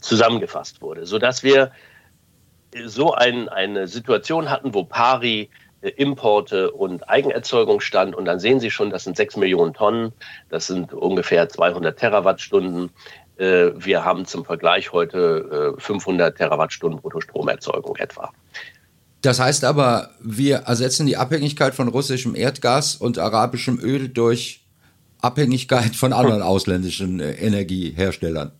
zusammengefasst 0.00 0.80
wurde, 0.82 1.06
sodass 1.06 1.42
wir 1.42 1.72
so 2.86 3.14
ein, 3.14 3.48
eine 3.48 3.86
Situation 3.86 4.50
hatten, 4.50 4.74
wo 4.74 4.84
Pari 4.84 5.50
äh, 5.80 5.88
Importe 5.90 6.70
und 6.72 7.08
Eigenerzeugung 7.08 7.80
stand. 7.80 8.14
Und 8.14 8.24
dann 8.24 8.40
sehen 8.40 8.60
Sie 8.60 8.70
schon, 8.70 8.90
das 8.90 9.04
sind 9.04 9.16
6 9.16 9.36
Millionen 9.36 9.74
Tonnen, 9.74 10.12
das 10.48 10.66
sind 10.66 10.92
ungefähr 10.92 11.48
200 11.48 11.98
Terawattstunden. 11.98 12.90
Äh, 13.36 13.70
wir 13.76 14.04
haben 14.04 14.26
zum 14.26 14.44
Vergleich 14.44 14.92
heute 14.92 15.76
500 15.78 16.34
äh, 16.34 16.36
Terawattstunden 16.36 17.00
Bruttostromerzeugung 17.00 17.96
etwa. 17.96 18.32
Das 19.20 19.40
heißt 19.40 19.64
aber, 19.64 20.10
wir 20.20 20.56
ersetzen 20.66 21.06
die 21.06 21.16
Abhängigkeit 21.16 21.74
von 21.74 21.88
russischem 21.88 22.34
Erdgas 22.34 22.96
und 22.96 23.18
arabischem 23.18 23.78
Öl 23.80 24.08
durch 24.08 24.63
Abhängigkeit 25.24 25.96
von 25.96 26.12
anderen 26.12 26.42
ausländischen 26.42 27.18
Energieherstellern. 27.20 28.52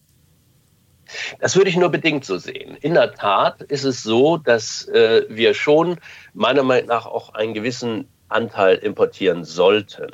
Das 1.41 1.55
würde 1.57 1.71
ich 1.71 1.77
nur 1.77 1.91
bedingt 1.91 2.25
so 2.25 2.39
sehen. 2.39 2.77
In 2.81 2.95
der 2.95 3.13
Tat 3.13 3.63
ist 3.63 3.85
es 3.85 4.03
so, 4.03 4.39
dass 4.39 4.89
äh, 4.89 5.27
wir 5.29 5.55
schon 5.55 5.99
meiner 6.33 6.63
Meinung 6.63 6.89
nach 6.89 7.07
auch 7.07 7.35
einen 7.35 7.55
gewissen 7.55 8.09
Anteil 8.29 8.77
importieren 8.77 9.45
sollten. 9.45 10.09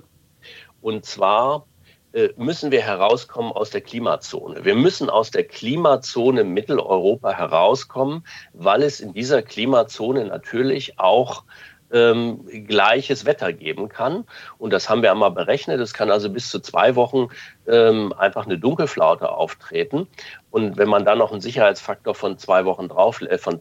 Und 0.80 1.04
zwar 1.04 1.66
äh, 2.12 2.30
müssen 2.36 2.72
wir 2.72 2.82
herauskommen 2.82 3.52
aus 3.52 3.70
der 3.70 3.82
Klimazone. 3.82 4.64
Wir 4.64 4.74
müssen 4.74 5.08
aus 5.08 5.30
der 5.30 5.44
Klimazone 5.44 6.42
Mitteleuropa 6.42 7.32
herauskommen, 7.32 8.24
weil 8.52 8.82
es 8.82 9.00
in 9.00 9.12
dieser 9.12 9.42
Klimazone 9.42 10.24
natürlich 10.24 10.98
auch 10.98 11.44
ähm, 11.92 12.46
gleiches 12.66 13.24
Wetter 13.24 13.52
geben 13.52 13.88
kann. 13.88 14.24
Und 14.58 14.72
das 14.72 14.88
haben 14.88 15.02
wir 15.02 15.10
einmal 15.10 15.30
berechnet. 15.30 15.80
Es 15.80 15.94
kann 15.94 16.10
also 16.10 16.30
bis 16.30 16.50
zu 16.50 16.60
zwei 16.60 16.94
Wochen 16.96 17.28
ähm, 17.66 18.12
einfach 18.12 18.46
eine 18.46 18.58
Dunkelflaute 18.58 19.30
auftreten. 19.30 20.06
Und 20.50 20.76
wenn 20.76 20.88
man 20.88 21.04
dann 21.04 21.18
noch 21.18 21.32
einen 21.32 21.40
Sicherheitsfaktor 21.40 22.14
von 22.14 22.38
zwei 22.38 22.64
Wochen 22.64 22.88
drauf, 22.88 23.20
äh, 23.22 23.38
von 23.38 23.60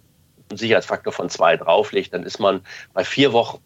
einen 0.49 0.57
Sicherheitsfaktor 0.57 1.13
von 1.13 1.29
zwei 1.29 1.57
drauflegt, 1.57 2.13
dann 2.13 2.23
ist 2.23 2.39
man 2.39 2.61
bei 2.93 3.03
vier 3.03 3.33
Wochen. 3.33 3.59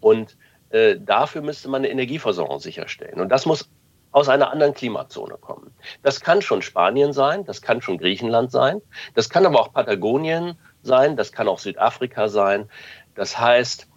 Und 0.00 0.36
äh, 0.70 0.96
dafür 0.98 1.42
müsste 1.42 1.68
man 1.68 1.80
eine 1.80 1.90
Energieversorgung 1.90 2.60
sicherstellen. 2.60 3.20
Und 3.20 3.28
das 3.28 3.46
muss 3.46 3.68
aus 4.12 4.28
einer 4.28 4.50
anderen 4.50 4.74
Klimazone 4.74 5.36
kommen. 5.40 5.72
Das 6.02 6.20
kann 6.20 6.42
schon 6.42 6.62
Spanien 6.62 7.12
sein, 7.12 7.44
das 7.44 7.62
kann 7.62 7.80
schon 7.80 7.98
Griechenland 7.98 8.50
sein, 8.50 8.82
das 9.14 9.30
kann 9.30 9.46
aber 9.46 9.60
auch 9.60 9.72
Patagonien 9.72 10.58
sein, 10.82 11.16
das 11.16 11.30
kann 11.32 11.48
auch 11.48 11.58
Südafrika 11.58 12.28
sein. 12.28 12.68
Das 13.14 13.38
heißt, 13.38 13.89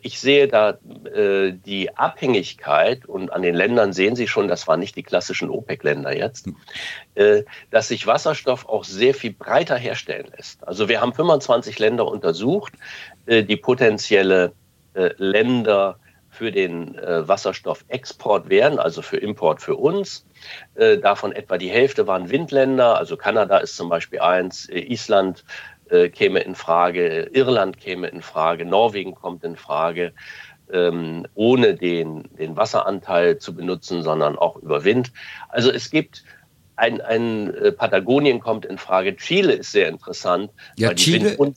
ich 0.00 0.20
sehe 0.20 0.48
da 0.48 0.78
äh, 1.14 1.52
die 1.52 1.94
Abhängigkeit, 1.94 3.04
und 3.04 3.30
an 3.30 3.42
den 3.42 3.54
Ländern 3.54 3.92
sehen 3.92 4.16
Sie 4.16 4.26
schon, 4.26 4.48
das 4.48 4.66
waren 4.66 4.80
nicht 4.80 4.96
die 4.96 5.02
klassischen 5.02 5.50
OPEC-Länder 5.50 6.16
jetzt, 6.16 6.48
äh, 7.14 7.42
dass 7.70 7.88
sich 7.88 8.06
Wasserstoff 8.06 8.66
auch 8.66 8.84
sehr 8.84 9.12
viel 9.12 9.34
breiter 9.34 9.76
herstellen 9.76 10.28
lässt. 10.34 10.66
Also 10.66 10.88
wir 10.88 11.02
haben 11.02 11.12
25 11.12 11.78
Länder 11.78 12.06
untersucht, 12.06 12.72
die 13.26 13.56
potenzielle 13.56 14.52
Länder 14.94 15.98
für 16.30 16.52
den 16.52 16.94
Wasserstoffexport 16.94 18.48
wären, 18.48 18.78
also 18.78 19.02
für 19.02 19.16
Import 19.16 19.60
für 19.60 19.74
uns. 19.74 20.24
davon 21.02 21.32
etwa 21.32 21.58
die 21.58 21.68
Hälfte 21.68 22.06
waren 22.06 22.30
Windländer, 22.30 22.96
also 22.96 23.16
Kanada 23.16 23.58
ist 23.58 23.76
zum 23.76 23.88
Beispiel 23.88 24.20
eins, 24.20 24.68
Island 24.68 25.44
äh, 25.90 26.08
käme 26.08 26.40
in 26.40 26.54
Frage, 26.54 27.30
Irland 27.32 27.78
käme 27.78 28.08
in 28.08 28.22
Frage, 28.22 28.64
Norwegen 28.64 29.14
kommt 29.14 29.44
in 29.44 29.56
Frage, 29.56 30.12
ähm, 30.72 31.26
ohne 31.34 31.74
den, 31.74 32.24
den 32.38 32.56
Wasseranteil 32.56 33.38
zu 33.38 33.54
benutzen, 33.54 34.02
sondern 34.02 34.36
auch 34.36 34.56
über 34.56 34.84
Wind. 34.84 35.12
Also 35.48 35.70
es 35.70 35.90
gibt 35.90 36.24
ein, 36.76 37.00
ein 37.00 37.54
äh, 37.54 37.72
Patagonien 37.72 38.40
kommt 38.40 38.66
in 38.66 38.78
Frage, 38.78 39.16
Chile 39.16 39.54
ist 39.54 39.72
sehr 39.72 39.88
interessant, 39.88 40.50
ja, 40.76 40.92
Chile, 40.94 41.36
und 41.36 41.56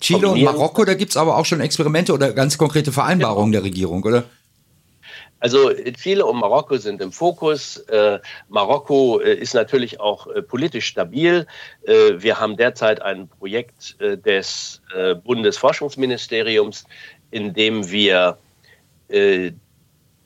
Chile 0.00 0.28
und 0.28 0.42
Marokko, 0.42 0.84
da 0.84 0.94
gibt 0.94 1.10
es 1.10 1.16
aber 1.16 1.36
auch 1.36 1.44
schon 1.44 1.60
Experimente 1.60 2.12
oder 2.12 2.32
ganz 2.32 2.58
konkrete 2.58 2.92
Vereinbarungen 2.92 3.52
genau. 3.52 3.62
der 3.62 3.70
Regierung, 3.70 4.02
oder? 4.02 4.24
Also 5.42 5.72
Chile 6.00 6.24
und 6.24 6.38
Marokko 6.38 6.76
sind 6.76 7.00
im 7.00 7.10
Fokus. 7.10 7.78
Äh, 7.88 8.20
Marokko 8.48 9.18
äh, 9.18 9.34
ist 9.34 9.54
natürlich 9.54 9.98
auch 9.98 10.28
äh, 10.28 10.40
politisch 10.40 10.86
stabil. 10.86 11.48
Äh, 11.84 12.12
wir 12.18 12.38
haben 12.38 12.56
derzeit 12.56 13.02
ein 13.02 13.26
Projekt 13.26 14.00
äh, 14.00 14.16
des 14.16 14.80
äh, 14.94 15.16
Bundesforschungsministeriums, 15.16 16.84
in 17.32 17.54
dem 17.54 17.90
wir 17.90 18.38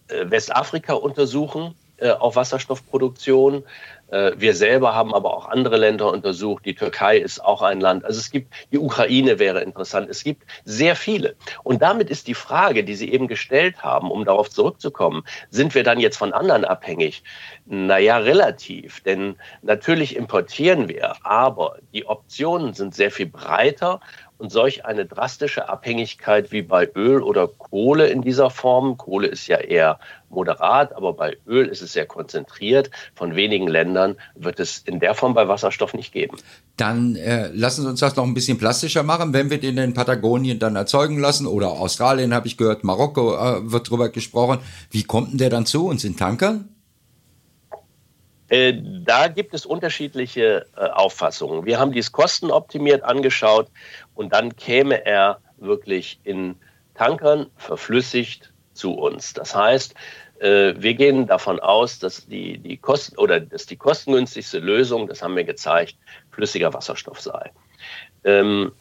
Westafrika 0.09 0.93
untersuchen 0.93 1.75
auf 2.21 2.37
Wasserstoffproduktion. 2.37 3.65
Äh, 4.09 4.33
wir 4.37 4.55
selber 4.55 4.95
haben 4.95 5.15
aber 5.15 5.37
auch 5.37 5.49
andere 5.49 5.77
Länder 5.77 6.13
untersucht. 6.13 6.65
Die 6.65 6.75
Türkei 6.75 7.19
ist 7.19 7.41
auch 7.45 7.63
ein 7.63 7.81
Land. 7.81 8.05
Also 8.05 8.21
es 8.21 8.31
gibt, 8.31 8.53
die 8.73 8.79
Ukraine 8.79 9.39
wäre 9.39 9.61
interessant. 9.61 10.09
Es 10.09 10.23
gibt 10.23 10.45
sehr 10.65 10.97
viele. 10.97 11.37
Und 11.63 11.83
damit 11.83 12.11
ist 12.11 12.29
die 12.29 12.35
Frage, 12.35 12.85
die 12.85 12.95
Sie 12.95 13.13
eben 13.13 13.29
gestellt 13.29 13.83
haben, 13.83 14.11
um 14.11 14.25
darauf 14.25 14.51
zurückzukommen, 14.51 15.25
sind 15.51 15.75
wir 15.75 15.83
dann 15.83 16.01
jetzt 16.01 16.17
von 16.17 16.33
anderen 16.33 16.65
abhängig? 16.65 17.23
Naja, 17.65 18.19
relativ. 18.19 19.01
Denn 19.01 19.37
natürlich 19.63 20.17
importieren 20.17 20.89
wir, 20.89 21.15
aber 21.27 21.79
die 21.93 22.07
Optionen 22.07 22.75
sind 22.75 22.95
sehr 22.95 23.11
viel 23.11 23.27
breiter 23.27 24.01
und 24.39 24.51
solch 24.51 24.85
eine 24.85 25.07
drastische 25.07 25.69
Abhängigkeit 25.69 26.53
wie 26.53 26.63
bei 26.63 26.89
Öl 26.95 27.23
oder 27.23 27.49
Kohle 27.49 28.09
in 28.09 28.23
dieser 28.23 28.51
Form, 28.51 28.97
Kohle 28.97 29.29
ist 29.29 29.47
ja 29.47 29.59
eher 29.59 29.99
moderat, 30.29 30.95
aber 30.95 31.13
bei 31.13 31.37
Öl 31.47 31.67
ist 31.67 31.83
es 31.83 31.93
sehr 31.93 32.07
konzentriert, 32.07 32.91
von 33.15 33.35
wenigen 33.35 33.67
Ländern 33.69 34.17
wird 34.35 34.61
es 34.61 34.79
in 34.79 35.01
der 35.01 35.15
Form 35.15 35.35
bei 35.35 35.49
Wasserstoff 35.49 35.95
nicht 35.95 36.13
geben. 36.13 36.37
Dann 36.77 37.17
äh, 37.17 37.49
lassen 37.49 37.83
Sie 37.83 37.89
uns 37.89 38.01
das 38.01 38.17
noch 38.17 38.25
ein 38.25 38.35
bisschen 38.35 38.59
plastischer 38.59 39.03
machen, 39.03 39.33
wenn 39.33 39.51
wir 39.51 39.61
den 39.61 39.79
in 39.79 39.95
Patagonien 39.95 40.59
dann 40.59 40.77
erzeugen 40.77 41.19
lassen 41.19 41.47
oder 41.47 41.71
Australien 41.71 42.35
habe 42.35 42.47
ich 42.47 42.57
gehört, 42.57 42.85
Marokko 42.85 43.35
äh, 43.37 43.73
wird 43.73 43.89
drüber 43.89 44.09
gesprochen. 44.09 44.59
Wie 44.91 45.05
kommt 45.05 45.33
denn 45.33 45.39
der 45.39 45.51
dann 45.51 45.67
zu 45.67 45.87
uns 45.87 46.05
in 46.05 46.17
Tankern? 46.17 46.76
Äh, 48.49 48.75
da 49.05 49.29
gibt 49.29 49.55
es 49.55 49.67
unterschiedliche 49.67 50.67
äh, 50.77 50.81
Auffassungen. 50.81 51.67
Wir 51.67 51.79
haben 51.79 51.93
dies 51.93 52.13
kostenoptimiert 52.13 53.03
angeschaut 53.03 53.69
und 54.15 54.33
dann 54.33 54.55
käme 54.57 55.05
er 55.05 55.41
wirklich 55.59 56.21
in 56.25 56.57
Tankern 56.95 57.47
verflüssigt 57.57 58.53
zu 58.73 58.93
uns. 58.93 59.33
Das 59.33 59.55
heißt, 59.55 59.95
äh, 60.39 60.75
wir 60.77 60.95
gehen 60.95 61.27
davon 61.27 61.61
aus, 61.61 61.99
dass 61.99 62.27
die, 62.27 62.59
die 62.59 62.77
Kosten 62.77 63.17
oder 63.19 63.41
dass 63.41 63.67
die 63.67 63.77
kostengünstigste 63.77 64.59
Lösung, 64.59 65.09
das 65.09 65.23
haben 65.23 65.37
wir 65.37 65.45
gezeigt, 65.45 65.97
flüssiger 66.31 66.73
Wasserstoff 66.73 67.21
sei. 67.21 67.51
Ähm, 68.25 68.73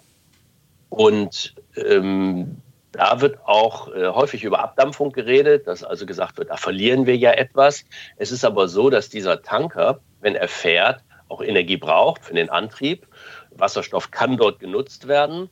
und 0.90 1.56
ähm, 1.76 2.62
da 2.98 3.22
wird 3.22 3.40
auch 3.46 3.94
äh, 3.94 4.08
häufig 4.08 4.44
über 4.44 4.60
Abdampfung 4.60 5.12
geredet, 5.12 5.68
dass 5.68 5.84
also 5.84 6.06
gesagt 6.06 6.38
wird, 6.38 6.50
da 6.50 6.58
verlieren 6.58 7.06
wir 7.06 7.18
ja 7.18 7.32
etwas. 7.32 7.86
Es 8.18 8.32
ist 8.32 8.46
aber 8.46 8.68
so, 8.68 8.90
dass 8.90 9.10
dieser 9.10 9.42
Tanker, 9.42 10.00
wenn 10.22 10.36
er 10.36 10.48
fährt, 10.48 11.04
auch 11.30 11.42
Energie 11.42 11.78
braucht 11.78 12.24
für 12.24 12.34
den 12.34 12.50
Antrieb. 12.50 13.08
Wasserstoff 13.52 14.12
kann 14.12 14.38
dort 14.38 14.60
genutzt 14.60 15.08
werden 15.08 15.50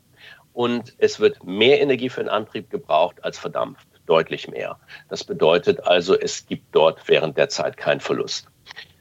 und 0.54 0.94
es 0.98 1.20
wird 1.20 1.44
mehr 1.44 1.82
Energie 1.82 2.10
für 2.10 2.22
den 2.22 2.30
Antrieb 2.30 2.70
gebraucht 2.70 3.24
als 3.24 3.40
verdampft, 3.40 3.88
deutlich 4.06 4.48
mehr. 4.48 4.78
Das 5.10 5.24
bedeutet 5.24 5.86
also, 5.86 6.18
es 6.18 6.46
gibt 6.46 6.76
dort 6.76 7.08
während 7.08 7.38
der 7.38 7.50
Zeit 7.50 7.78
keinen 7.78 8.00
Verlust. 8.00 8.48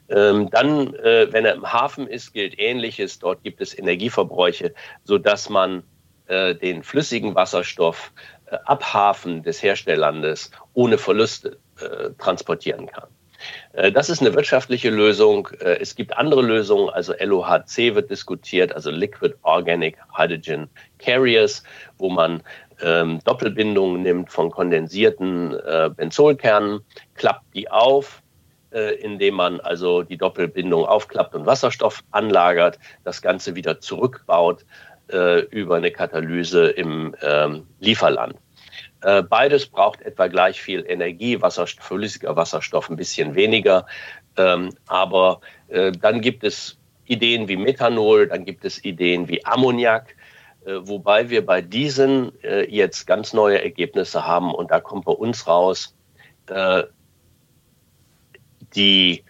Ähm, 0.09 0.49
dann, 0.49 0.93
äh, 0.95 1.31
wenn 1.31 1.45
er 1.45 1.53
im 1.53 1.71
Hafen 1.71 2.07
ist, 2.07 2.33
gilt 2.33 2.59
Ähnliches. 2.59 3.19
Dort 3.19 3.43
gibt 3.43 3.61
es 3.61 3.77
Energieverbräuche, 3.77 4.73
sodass 5.03 5.49
man 5.49 5.83
äh, 6.27 6.55
den 6.55 6.83
flüssigen 6.83 7.35
Wasserstoff 7.35 8.11
äh, 8.53 8.57
ab 8.65 8.93
Hafen 8.93 9.43
des 9.43 9.61
Herstelllandes 9.63 10.51
ohne 10.73 10.97
Verluste 10.97 11.57
äh, 11.79 12.09
transportieren 12.17 12.87
kann. 12.87 13.07
Äh, 13.73 13.91
das 13.91 14.09
ist 14.09 14.21
eine 14.21 14.33
wirtschaftliche 14.33 14.89
Lösung. 14.89 15.49
Äh, 15.59 15.79
es 15.79 15.95
gibt 15.95 16.15
andere 16.17 16.41
Lösungen, 16.41 16.89
also 16.89 17.13
LOHC 17.19 17.95
wird 17.95 18.09
diskutiert, 18.09 18.73
also 18.73 18.91
Liquid 18.91 19.35
Organic 19.43 19.97
Hydrogen 20.15 20.69
Carriers, 20.99 21.63
wo 21.97 22.09
man 22.09 22.43
ähm, 22.81 23.19
Doppelbindungen 23.23 24.01
nimmt 24.01 24.31
von 24.31 24.51
kondensierten 24.51 25.53
äh, 25.53 25.89
Benzolkernen, 25.95 26.81
klappt 27.15 27.53
die 27.53 27.69
auf, 27.69 28.19
indem 29.01 29.35
man 29.35 29.59
also 29.59 30.01
die 30.01 30.17
Doppelbindung 30.17 30.83
aufklappt 30.83 31.35
und 31.35 31.45
Wasserstoff 31.45 32.03
anlagert, 32.09 32.79
das 33.03 33.21
Ganze 33.21 33.53
wieder 33.53 33.79
zurückbaut 33.79 34.65
über 35.51 35.75
eine 35.75 35.91
Katalyse 35.91 36.69
im 36.69 37.15
ähm, 37.21 37.67
Lieferland. 37.79 38.33
Äh, 39.03 39.21
beides 39.23 39.65
braucht 39.65 40.01
etwa 40.01 40.27
gleich 40.27 40.61
viel 40.61 40.85
Energie, 40.87 41.41
Wasserstoff, 41.41 41.85
flüssiger 41.85 42.35
Wasserstoff 42.35 42.89
ein 42.89 42.95
bisschen 42.95 43.35
weniger. 43.35 43.85
Ähm, 44.37 44.69
aber 44.87 45.41
äh, 45.67 45.91
dann 45.91 46.21
gibt 46.21 46.43
es 46.43 46.77
Ideen 47.05 47.47
wie 47.47 47.57
Methanol, 47.57 48.27
dann 48.27 48.45
gibt 48.45 48.63
es 48.63 48.83
Ideen 48.85 49.27
wie 49.27 49.45
Ammoniak, 49.45 50.15
äh, 50.65 50.75
wobei 50.81 51.29
wir 51.29 51.45
bei 51.45 51.61
diesen 51.61 52.31
jetzt 52.69 53.05
ganz 53.05 53.33
neue 53.33 53.61
Ergebnisse 53.61 54.25
haben 54.25 54.53
und 54.55 54.71
da 54.71 54.79
kommt 54.79 55.05
bei 55.05 55.11
uns 55.11 55.47
raus, 55.47 55.95
die 58.75 59.23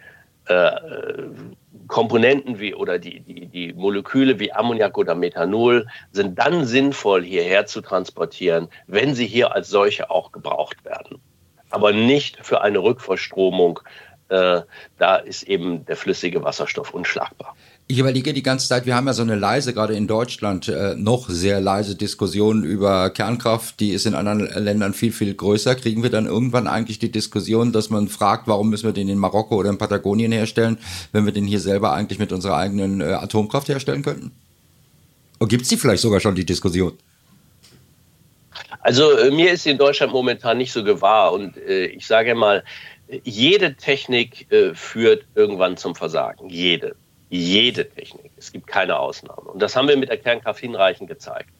Komponenten 1.86 2.58
wie 2.58 2.74
oder 2.74 2.98
die, 2.98 3.20
die, 3.20 3.46
die 3.46 3.72
Moleküle 3.72 4.38
wie 4.38 4.52
Ammoniak 4.52 4.96
oder 4.96 5.14
Methanol 5.14 5.86
sind 6.12 6.38
dann 6.38 6.64
sinnvoll 6.64 7.22
hierher 7.22 7.66
zu 7.66 7.80
transportieren, 7.80 8.68
wenn 8.86 9.14
sie 9.14 9.26
hier 9.26 9.54
als 9.54 9.68
solche 9.68 10.10
auch 10.10 10.32
gebraucht 10.32 10.84
werden. 10.84 11.20
Aber 11.70 11.92
nicht 11.92 12.44
für 12.44 12.60
eine 12.60 12.78
Rückverstromung. 12.78 13.80
Äh, 14.28 14.62
da 14.98 15.16
ist 15.16 15.42
eben 15.44 15.84
der 15.84 15.96
flüssige 15.96 16.42
Wasserstoff 16.42 16.94
unschlagbar. 16.94 17.56
Ich 17.86 17.98
überlege 17.98 18.32
die 18.32 18.42
ganze 18.42 18.66
Zeit, 18.66 18.86
wir 18.86 18.94
haben 18.94 19.06
ja 19.06 19.12
so 19.12 19.20
eine 19.20 19.34
leise, 19.34 19.74
gerade 19.74 19.94
in 19.94 20.06
Deutschland, 20.06 20.68
äh, 20.68 20.94
noch 20.96 21.28
sehr 21.28 21.60
leise 21.60 21.96
Diskussion 21.96 22.64
über 22.64 23.10
Kernkraft. 23.10 23.78
Die 23.78 23.90
ist 23.90 24.06
in 24.06 24.14
anderen 24.14 24.40
Ländern 24.64 24.94
viel, 24.94 25.12
viel 25.12 25.34
größer. 25.34 25.74
Kriegen 25.74 26.02
wir 26.02 26.08
dann 26.08 26.24
irgendwann 26.24 26.66
eigentlich 26.66 26.98
die 26.98 27.12
Diskussion, 27.12 27.72
dass 27.72 27.90
man 27.90 28.08
fragt, 28.08 28.48
warum 28.48 28.70
müssen 28.70 28.86
wir 28.86 28.94
den 28.94 29.10
in 29.10 29.18
Marokko 29.18 29.56
oder 29.56 29.68
in 29.68 29.76
Patagonien 29.76 30.32
herstellen, 30.32 30.78
wenn 31.12 31.26
wir 31.26 31.32
den 31.32 31.44
hier 31.44 31.60
selber 31.60 31.92
eigentlich 31.92 32.18
mit 32.18 32.32
unserer 32.32 32.56
eigenen 32.56 33.02
äh, 33.02 33.04
Atomkraft 33.04 33.68
herstellen 33.68 34.02
könnten? 34.02 34.32
Und 35.38 35.48
gibt 35.48 35.64
es 35.64 35.68
die 35.68 35.76
vielleicht 35.76 36.02
sogar 36.02 36.20
schon, 36.20 36.34
die 36.34 36.46
Diskussion? 36.46 36.94
Also 38.80 39.10
äh, 39.10 39.30
mir 39.30 39.52
ist 39.52 39.66
in 39.66 39.76
Deutschland 39.76 40.10
momentan 40.10 40.56
nicht 40.56 40.72
so 40.72 40.84
gewahr. 40.84 41.34
Und 41.34 41.58
äh, 41.58 41.84
ich 41.86 42.06
sage 42.06 42.34
mal, 42.34 42.64
jede 43.24 43.74
Technik 43.74 44.50
äh, 44.50 44.74
führt 44.74 45.26
irgendwann 45.34 45.76
zum 45.76 45.94
Versagen. 45.94 46.48
Jede 46.48 46.96
jede 47.28 47.88
Technik. 47.88 48.32
Es 48.36 48.52
gibt 48.52 48.66
keine 48.66 48.98
Ausnahme. 48.98 49.50
Und 49.50 49.60
das 49.60 49.76
haben 49.76 49.88
wir 49.88 49.96
mit 49.96 50.08
der 50.08 50.18
Kernkraft 50.18 50.60
hinreichend 50.60 51.08
gezeigt. 51.08 51.50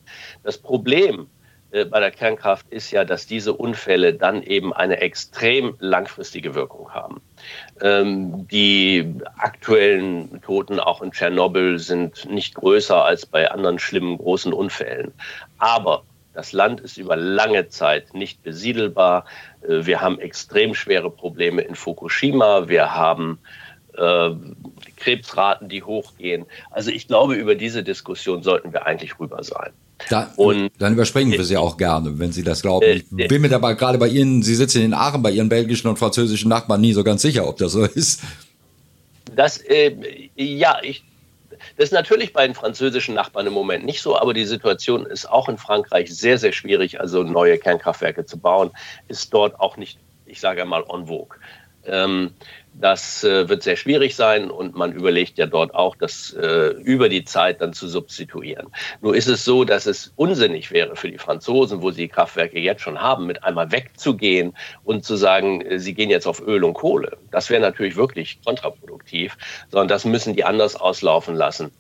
Das 0.43 0.59
Problem 0.59 1.29
äh, 1.75 1.85
bei 1.85 2.01
der 2.01 2.13
Kernkraft 2.13 2.67
ist 2.71 2.91
ja, 2.93 3.05
dass 3.05 3.27
diese 3.27 3.53
Unfälle 3.53 4.15
dann 4.15 4.43
eben 4.43 4.73
eine 4.73 5.01
extrem 5.01 5.75
langfristige 5.81 6.55
Wirkung 6.55 6.95
haben. 6.95 7.21
Ähm, 7.81 8.47
die 8.49 9.13
aktuellen 9.37 10.41
Toten 10.43 10.79
auch 10.79 11.03
in 11.03 11.11
Tschernobyl 11.11 11.79
sind 11.79 12.31
nicht 12.31 12.55
größer 12.55 13.05
als 13.05 13.27
bei 13.27 13.51
anderen 13.51 13.79
schlimmen 13.79 14.19
großen 14.19 14.53
Unfällen. 14.53 15.13
Aber 15.59 16.05
das 16.33 16.53
Land 16.53 16.81
ist 16.81 16.97
über 16.97 17.17
lange 17.17 17.69
Zeit 17.69 18.15
nicht 18.15 18.43
besiedelbar. 18.43 19.25
Äh, 19.63 19.85
wir 19.85 20.01
haben 20.01 20.21
extrem 20.21 20.75
schwere 20.75 21.11
Probleme 21.11 21.63
in 21.63 21.75
Fukushima. 21.75 22.69
Wir 22.69 22.95
haben 22.95 23.41
äh, 23.97 24.31
Krebsraten, 24.97 25.69
die 25.69 25.83
hochgehen. 25.83 26.47
Also 26.71 26.91
ich 26.91 27.09
glaube, 27.09 27.35
über 27.35 27.55
diese 27.55 27.83
Diskussion 27.83 28.43
sollten 28.43 28.73
wir 28.73 28.87
eigentlich 28.87 29.19
rüber 29.19 29.43
sein. 29.43 29.73
Da, 30.11 30.33
und 30.37 30.71
dann 30.79 30.95
überspringen 30.95 31.33
wir 31.33 31.45
sie 31.45 31.57
auch 31.57 31.77
gerne, 31.77 32.19
wenn 32.19 32.33
Sie 32.33 32.43
das 32.43 32.63
glauben. 32.63 32.85
Ich 32.87 33.05
äh, 33.17 33.29
bin 33.29 33.41
mir 33.43 33.49
dabei 33.49 33.75
gerade 33.75 33.97
bei 33.99 34.09
Ihnen, 34.09 34.43
Sie 34.43 34.55
sitzen 34.55 34.83
in 34.83 34.93
Aachen, 34.93 35.23
bei 35.23 35.31
Ihren 35.31 35.49
belgischen 35.49 35.89
und 35.89 35.99
französischen 35.99 36.49
Nachbarn 36.49 36.81
nie 36.81 36.93
so 36.93 37.05
ganz 37.05 37.23
sicher, 37.23 37.47
ob 37.47 37.59
das 37.59 37.73
so 37.73 37.85
ist. 37.85 38.21
Das, 39.35 39.59
äh, 39.59 39.95
ja, 40.37 40.79
ich, 40.83 41.05
das 41.77 41.87
ist 41.87 41.93
natürlich 41.93 42.33
bei 42.33 42.47
den 42.47 42.55
französischen 42.55 43.15
Nachbarn 43.15 43.47
im 43.47 43.53
Moment 43.53 43.85
nicht 43.85 44.03
so, 44.03 44.19
aber 44.19 44.35
die 44.35 44.45
Situation 44.45 45.07
ist 45.07 45.27
auch 45.27 45.49
in 45.49 45.59
Frankreich 45.59 46.15
sehr, 46.15 46.39
sehr 46.39 46.53
schwierig. 46.53 47.01
Also 47.01 47.23
neue 47.23 47.59
Kernkraftwerke 47.59 48.27
zu 48.27 48.37
bauen, 48.39 48.71
ist 49.09 49.33
dort 49.33 49.59
auch 49.61 49.77
nicht, 49.77 49.99
ich 50.27 50.41
sage 50.41 50.65
mal, 50.65 50.85
en 50.93 51.07
vogue. 51.07 51.37
Ähm, 51.87 52.33
das 52.75 53.23
äh, 53.25 53.49
wird 53.49 53.63
sehr 53.63 53.77
schwierig 53.77 54.17
sein 54.17 54.51
und 54.51 54.75
man 54.75 54.93
überlegt 54.93 55.39
ja 55.39 55.47
dort 55.47 55.75
auch, 55.75 55.97
das 55.97 56.33
äh, 56.33 56.71
über 56.83 57.09
die 57.09 57.25
Zeit 57.25 57.61
dann 57.61 57.73
zu 57.73 57.89
substituieren. 57.89 58.69
Nur 59.01 59.15
ist 59.15 59.29
es 59.29 59.45
so, 59.45 59.65
dass 59.65 59.87
es 59.87 60.13
unsinnig 60.17 60.71
wäre 60.71 60.97
für 60.97 61.11
die 61.11 61.19
Franzosen, 61.19 61.83
wo 61.83 61.91
sie 61.91 62.09
Kraftwerke 62.09 62.59
jetzt 62.59 62.83
schon 62.83 63.01
haben, 63.01 63.27
mit 63.27 63.45
einmal 63.45 63.71
wegzugehen 63.71 64.57
und 64.83 65.05
zu 65.05 65.17
sagen, 65.17 65.61
äh, 65.61 65.79
sie 65.79 65.95
gehen 65.95 66.11
jetzt 66.11 66.27
auf 66.27 66.41
Öl 66.41 66.65
und 66.65 66.75
Kohle. 66.75 67.17
Das 67.31 67.49
wäre 67.49 67.63
natürlich 67.63 67.97
wirklich 67.97 68.41
kontraproduktiv, 68.45 69.37
sondern 69.71 69.89
das 69.89 70.05
müssen 70.05 70.35
die 70.35 70.45
anders 70.45 70.75
auslaufen 70.75 71.37
lassen. 71.37 71.71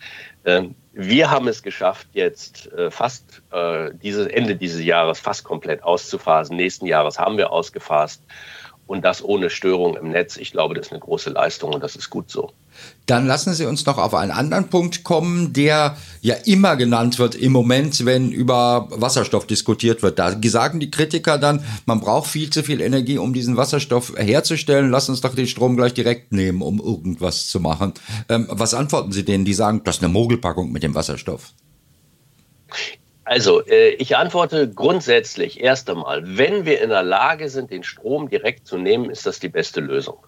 Ähm, 0.44 0.76
wir 0.92 1.30
haben 1.30 1.48
es 1.48 1.64
geschafft, 1.64 2.06
jetzt 2.12 2.72
äh, 2.72 2.90
fast 2.90 3.42
äh, 3.50 3.90
dieses 4.00 4.28
Ende 4.28 4.54
dieses 4.54 4.84
Jahres 4.84 5.18
fast 5.18 5.42
komplett 5.42 5.82
auszuphasen. 5.82 6.56
Nächsten 6.56 6.86
Jahres 6.86 7.18
haben 7.18 7.36
wir 7.36 7.50
ausgefasst 7.50 8.22
und 8.86 9.04
das 9.04 9.24
ohne 9.24 9.50
Störung 9.50 9.96
im 9.96 10.10
Netz. 10.10 10.36
Ich 10.36 10.52
glaube, 10.52 10.74
das 10.74 10.86
ist 10.86 10.92
eine 10.92 11.00
große 11.00 11.30
Leistung 11.30 11.72
und 11.72 11.82
das 11.82 11.96
ist 11.96 12.10
gut 12.10 12.30
so. 12.30 12.52
Dann 13.06 13.26
lassen 13.26 13.54
Sie 13.54 13.66
uns 13.66 13.86
noch 13.86 13.98
auf 13.98 14.14
einen 14.14 14.32
anderen 14.32 14.68
Punkt 14.68 15.04
kommen, 15.04 15.52
der 15.52 15.96
ja 16.22 16.34
immer 16.44 16.76
genannt 16.76 17.18
wird 17.18 17.34
im 17.34 17.52
Moment, 17.52 18.04
wenn 18.04 18.32
über 18.32 18.88
Wasserstoff 18.90 19.46
diskutiert 19.46 20.02
wird. 20.02 20.18
Da 20.18 20.36
sagen 20.44 20.80
die 20.80 20.90
Kritiker 20.90 21.38
dann, 21.38 21.64
man 21.86 22.00
braucht 22.00 22.28
viel 22.28 22.50
zu 22.50 22.62
viel 22.62 22.80
Energie, 22.80 23.18
um 23.18 23.32
diesen 23.32 23.56
Wasserstoff 23.56 24.14
herzustellen. 24.16 24.90
Lass 24.90 25.08
uns 25.08 25.20
doch 25.20 25.34
den 25.34 25.46
Strom 25.46 25.76
gleich 25.76 25.94
direkt 25.94 26.32
nehmen, 26.32 26.62
um 26.62 26.80
irgendwas 26.80 27.46
zu 27.46 27.60
machen. 27.60 27.94
Ähm, 28.28 28.48
was 28.50 28.74
antworten 28.74 29.12
Sie 29.12 29.24
denen, 29.24 29.44
die 29.44 29.54
sagen, 29.54 29.82
das 29.84 29.96
ist 29.96 30.02
eine 30.02 30.12
Mogelpackung 30.12 30.72
mit 30.72 30.82
dem 30.82 30.94
Wasserstoff? 30.94 31.52
Also, 33.24 33.64
äh, 33.66 33.90
ich 33.90 34.16
antworte 34.16 34.68
grundsätzlich 34.68 35.60
erst 35.60 35.88
einmal, 35.88 36.22
wenn 36.36 36.66
wir 36.66 36.82
in 36.82 36.90
der 36.90 37.02
Lage 37.02 37.48
sind, 37.48 37.70
den 37.70 37.82
Strom 37.82 38.28
direkt 38.28 38.66
zu 38.66 38.76
nehmen, 38.76 39.08
ist 39.08 39.24
das 39.24 39.40
die 39.40 39.48
beste 39.48 39.80
Lösung. 39.80 40.18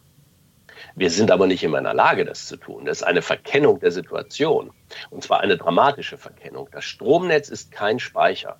Wir 0.95 1.11
sind 1.11 1.31
aber 1.31 1.47
nicht 1.47 1.63
immer 1.63 1.77
in 1.77 1.85
der 1.85 1.93
Lage, 1.93 2.25
das 2.25 2.47
zu 2.47 2.57
tun. 2.57 2.87
Das 2.87 2.99
ist 2.99 3.03
eine 3.03 3.21
Verkennung 3.21 3.81
der 3.81 3.91
Situation. 3.91 4.71
Und 5.11 5.23
zwar 5.23 5.41
eine 5.41 5.59
dramatische 5.59 6.17
Verkennung. 6.17 6.69
Das 6.73 6.85
Stromnetz 6.85 7.51
ist 7.51 7.71
kein 7.71 7.99
Speicher. 7.99 8.59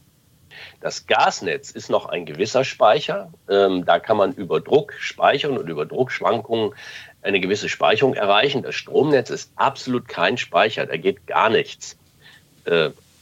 Das 0.83 1.07
Gasnetz 1.07 1.71
ist 1.71 1.89
noch 1.89 2.07
ein 2.07 2.27
gewisser 2.27 2.65
Speicher. 2.65 3.33
Ähm, 3.49 3.87
da 3.87 3.99
kann 3.99 4.19
man 4.19 4.33
über 4.33 4.61
Druck 4.61 4.93
speichern 4.99 5.57
und 5.57 5.69
über 5.69 5.87
Druckschwankungen 5.87 6.75
eine 7.23 7.41
gewisse 7.41 7.71
Speicherung 7.71 8.13
erreichen. 8.13 8.63
Das 8.63 8.75
Stromnetz 8.75 9.31
ist 9.31 9.53
absolut 9.57 10.07
kein 10.07 10.37
Speicher. 10.37 10.85
Da 10.85 10.99
geht 10.99 11.27
gar 11.27 11.49
nichts. 11.49 11.97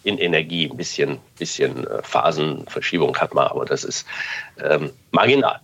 In 0.05 0.19
Energie. 0.19 0.69
Ein 0.71 0.77
bisschen, 0.77 1.19
bisschen 1.38 1.87
äh, 1.87 2.03
Phasenverschiebung 2.03 3.17
hat 3.17 3.35
man, 3.35 3.49
aber 3.49 3.64
das 3.64 3.85
ist 3.85 4.07
ähm, 4.62 4.93
marginal. 5.11 5.61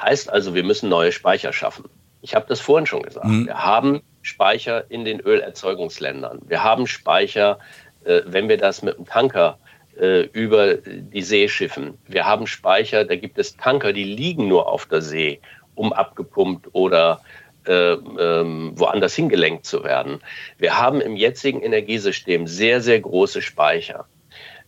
Heißt 0.00 0.30
also, 0.30 0.54
wir 0.54 0.64
müssen 0.64 0.88
neue 0.88 1.12
Speicher 1.12 1.52
schaffen. 1.52 1.84
Ich 2.22 2.34
habe 2.34 2.46
das 2.48 2.60
vorhin 2.60 2.86
schon 2.86 3.02
gesagt. 3.02 3.26
Mhm. 3.26 3.46
Wir 3.46 3.62
haben 3.62 4.02
Speicher 4.22 4.90
in 4.90 5.04
den 5.04 5.20
Ölerzeugungsländern. 5.20 6.40
Wir 6.46 6.64
haben 6.64 6.86
Speicher, 6.86 7.58
äh, 8.04 8.22
wenn 8.24 8.48
wir 8.48 8.56
das 8.56 8.82
mit 8.82 8.96
dem 8.96 9.04
Tanker 9.04 9.58
äh, 9.98 10.22
über 10.32 10.76
die 10.76 11.22
See 11.22 11.48
schiffen. 11.48 11.98
Wir 12.08 12.24
haben 12.24 12.46
Speicher, 12.46 13.04
da 13.04 13.16
gibt 13.16 13.38
es 13.38 13.56
Tanker, 13.56 13.92
die 13.92 14.04
liegen 14.04 14.48
nur 14.48 14.68
auf 14.68 14.86
der 14.86 15.02
See, 15.02 15.40
um 15.74 15.92
abgepumpt 15.92 16.68
oder 16.72 17.20
äh, 17.66 17.92
ähm, 17.92 18.72
woanders 18.74 19.14
hingelenkt 19.14 19.66
zu 19.66 19.84
werden. 19.84 20.20
Wir 20.58 20.78
haben 20.78 21.00
im 21.00 21.16
jetzigen 21.16 21.62
Energiesystem 21.62 22.46
sehr, 22.46 22.80
sehr 22.80 23.00
große 23.00 23.42
Speicher. 23.42 24.06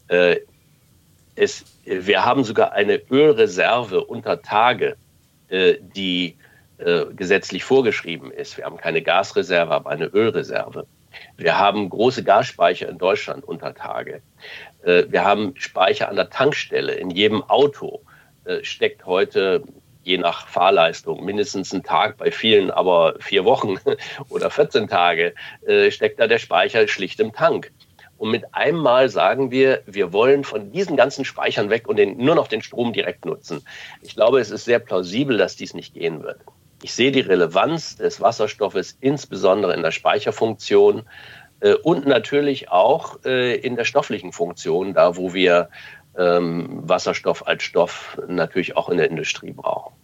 Äh, 0.08 0.36
es, 1.34 1.64
wir 1.84 2.24
haben 2.24 2.44
sogar 2.44 2.72
eine 2.72 3.00
Ölreserve 3.10 4.04
unter 4.04 4.42
Tage, 4.42 4.96
äh, 5.48 5.74
die 5.80 6.36
äh, 6.78 7.06
gesetzlich 7.14 7.64
vorgeschrieben 7.64 8.30
ist. 8.30 8.56
Wir 8.56 8.64
haben 8.64 8.76
keine 8.76 9.02
Gasreserve, 9.02 9.72
aber 9.72 9.90
eine 9.90 10.06
Ölreserve. 10.06 10.86
Wir 11.36 11.58
haben 11.58 11.88
große 11.88 12.24
Gasspeicher 12.24 12.88
in 12.88 12.98
Deutschland 12.98 13.44
unter 13.44 13.74
Tage. 13.74 14.22
Äh, 14.82 15.04
wir 15.08 15.24
haben 15.24 15.54
Speicher 15.56 16.08
an 16.08 16.16
der 16.16 16.30
Tankstelle. 16.30 16.94
In 16.94 17.10
jedem 17.10 17.42
Auto 17.42 18.00
äh, 18.44 18.62
steckt 18.62 19.06
heute 19.06 19.62
je 20.06 20.18
nach 20.18 20.46
Fahrleistung, 20.46 21.24
mindestens 21.24 21.74
einen 21.74 21.82
Tag, 21.82 22.16
bei 22.16 22.30
vielen 22.30 22.70
aber 22.70 23.16
vier 23.18 23.44
Wochen 23.44 23.74
oder 24.28 24.50
14 24.50 24.86
Tage, 24.86 25.34
äh, 25.66 25.90
steckt 25.90 26.20
da 26.20 26.28
der 26.28 26.38
Speicher 26.38 26.86
schlicht 26.86 27.18
im 27.18 27.32
Tank. 27.32 27.72
Und 28.16 28.30
mit 28.30 28.54
einem 28.54 28.78
Mal 28.78 29.08
sagen 29.08 29.50
wir, 29.50 29.82
wir 29.84 30.12
wollen 30.12 30.44
von 30.44 30.70
diesen 30.70 30.96
ganzen 30.96 31.24
Speichern 31.24 31.70
weg 31.70 31.88
und 31.88 31.96
den, 31.96 32.16
nur 32.16 32.36
noch 32.36 32.46
den 32.46 32.62
Strom 32.62 32.92
direkt 32.92 33.24
nutzen. 33.24 33.62
Ich 34.00 34.14
glaube, 34.14 34.40
es 34.40 34.50
ist 34.50 34.64
sehr 34.64 34.78
plausibel, 34.78 35.36
dass 35.36 35.56
dies 35.56 35.74
nicht 35.74 35.92
gehen 35.92 36.22
wird. 36.22 36.40
Ich 36.82 36.94
sehe 36.94 37.10
die 37.10 37.20
Relevanz 37.20 37.96
des 37.96 38.20
Wasserstoffes 38.20 38.96
insbesondere 39.00 39.74
in 39.74 39.82
der 39.82 39.90
Speicherfunktion 39.90 41.02
äh, 41.60 41.74
und 41.74 42.06
natürlich 42.06 42.70
auch 42.70 43.18
äh, 43.24 43.56
in 43.56 43.76
der 43.76 43.84
stofflichen 43.84 44.32
Funktion, 44.32 44.94
da 44.94 45.16
wo 45.16 45.34
wir 45.34 45.68
ähm, 46.18 46.88
Wasserstoff 46.88 47.46
als 47.46 47.62
Stoff 47.62 48.20
natürlich 48.26 48.76
auch 48.76 48.88
in 48.88 48.98
der 48.98 49.10
Industrie 49.10 49.52
brauchen. 49.52 49.94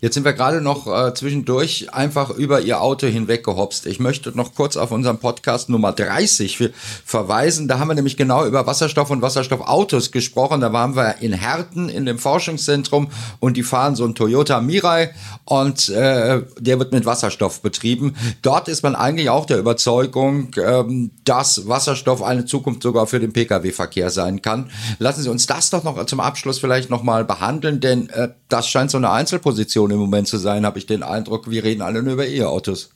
Jetzt 0.00 0.14
sind 0.14 0.24
wir 0.24 0.34
gerade 0.34 0.60
noch 0.60 0.86
äh, 0.86 1.14
zwischendurch 1.14 1.94
einfach 1.94 2.30
über 2.30 2.60
Ihr 2.60 2.80
Auto 2.80 3.06
hinweggehopst. 3.06 3.86
Ich 3.86 4.00
möchte 4.00 4.36
noch 4.36 4.54
kurz 4.54 4.76
auf 4.76 4.90
unseren 4.90 5.18
Podcast 5.18 5.68
Nummer 5.70 5.92
30 5.92 6.70
verweisen. 7.04 7.68
Da 7.68 7.78
haben 7.78 7.88
wir 7.88 7.94
nämlich 7.94 8.16
genau 8.16 8.44
über 8.44 8.66
Wasserstoff 8.66 9.10
und 9.10 9.22
Wasserstoffautos 9.22 10.10
gesprochen. 10.10 10.60
Da 10.60 10.72
waren 10.72 10.94
wir 10.94 11.22
in 11.22 11.32
Herten 11.32 11.88
in 11.88 12.04
dem 12.04 12.18
Forschungszentrum 12.18 13.08
und 13.40 13.56
die 13.56 13.62
fahren 13.62 13.96
so 13.96 14.04
ein 14.04 14.14
Toyota 14.14 14.60
Mirai 14.60 15.14
und 15.44 15.88
äh, 15.88 16.42
der 16.58 16.78
wird 16.78 16.92
mit 16.92 17.06
Wasserstoff 17.06 17.62
betrieben. 17.62 18.14
Dort 18.42 18.68
ist 18.68 18.82
man 18.82 18.94
eigentlich 18.94 19.30
auch 19.30 19.46
der 19.46 19.58
Überzeugung, 19.58 20.50
ähm, 20.56 21.12
dass 21.24 21.66
Wasserstoff 21.68 22.22
eine 22.22 22.44
Zukunft 22.44 22.82
sogar 22.82 23.06
für 23.06 23.20
den 23.20 23.32
Pkw-Verkehr 23.32 24.10
sein 24.10 24.42
kann. 24.42 24.70
Lassen 24.98 25.22
Sie 25.22 25.30
uns 25.30 25.46
das 25.46 25.70
doch 25.70 25.84
noch 25.84 26.04
zum 26.06 26.20
Abschluss 26.20 26.58
vielleicht 26.58 26.90
nochmal 26.90 27.24
behandeln, 27.24 27.80
denn 27.80 28.08
äh, 28.10 28.28
das 28.48 28.68
scheint 28.68 28.90
so 28.90 28.98
eine 28.98 29.10
Einzelposition 29.10 29.83
im 29.90 29.98
Moment 29.98 30.28
zu 30.28 30.38
sein, 30.38 30.66
habe 30.66 30.78
ich 30.78 30.86
den 30.86 31.02
Eindruck, 31.02 31.50
wir 31.50 31.64
reden 31.64 31.82
alle 31.82 32.02
nur 32.02 32.14
über 32.14 32.26
E-Autos. 32.26 32.90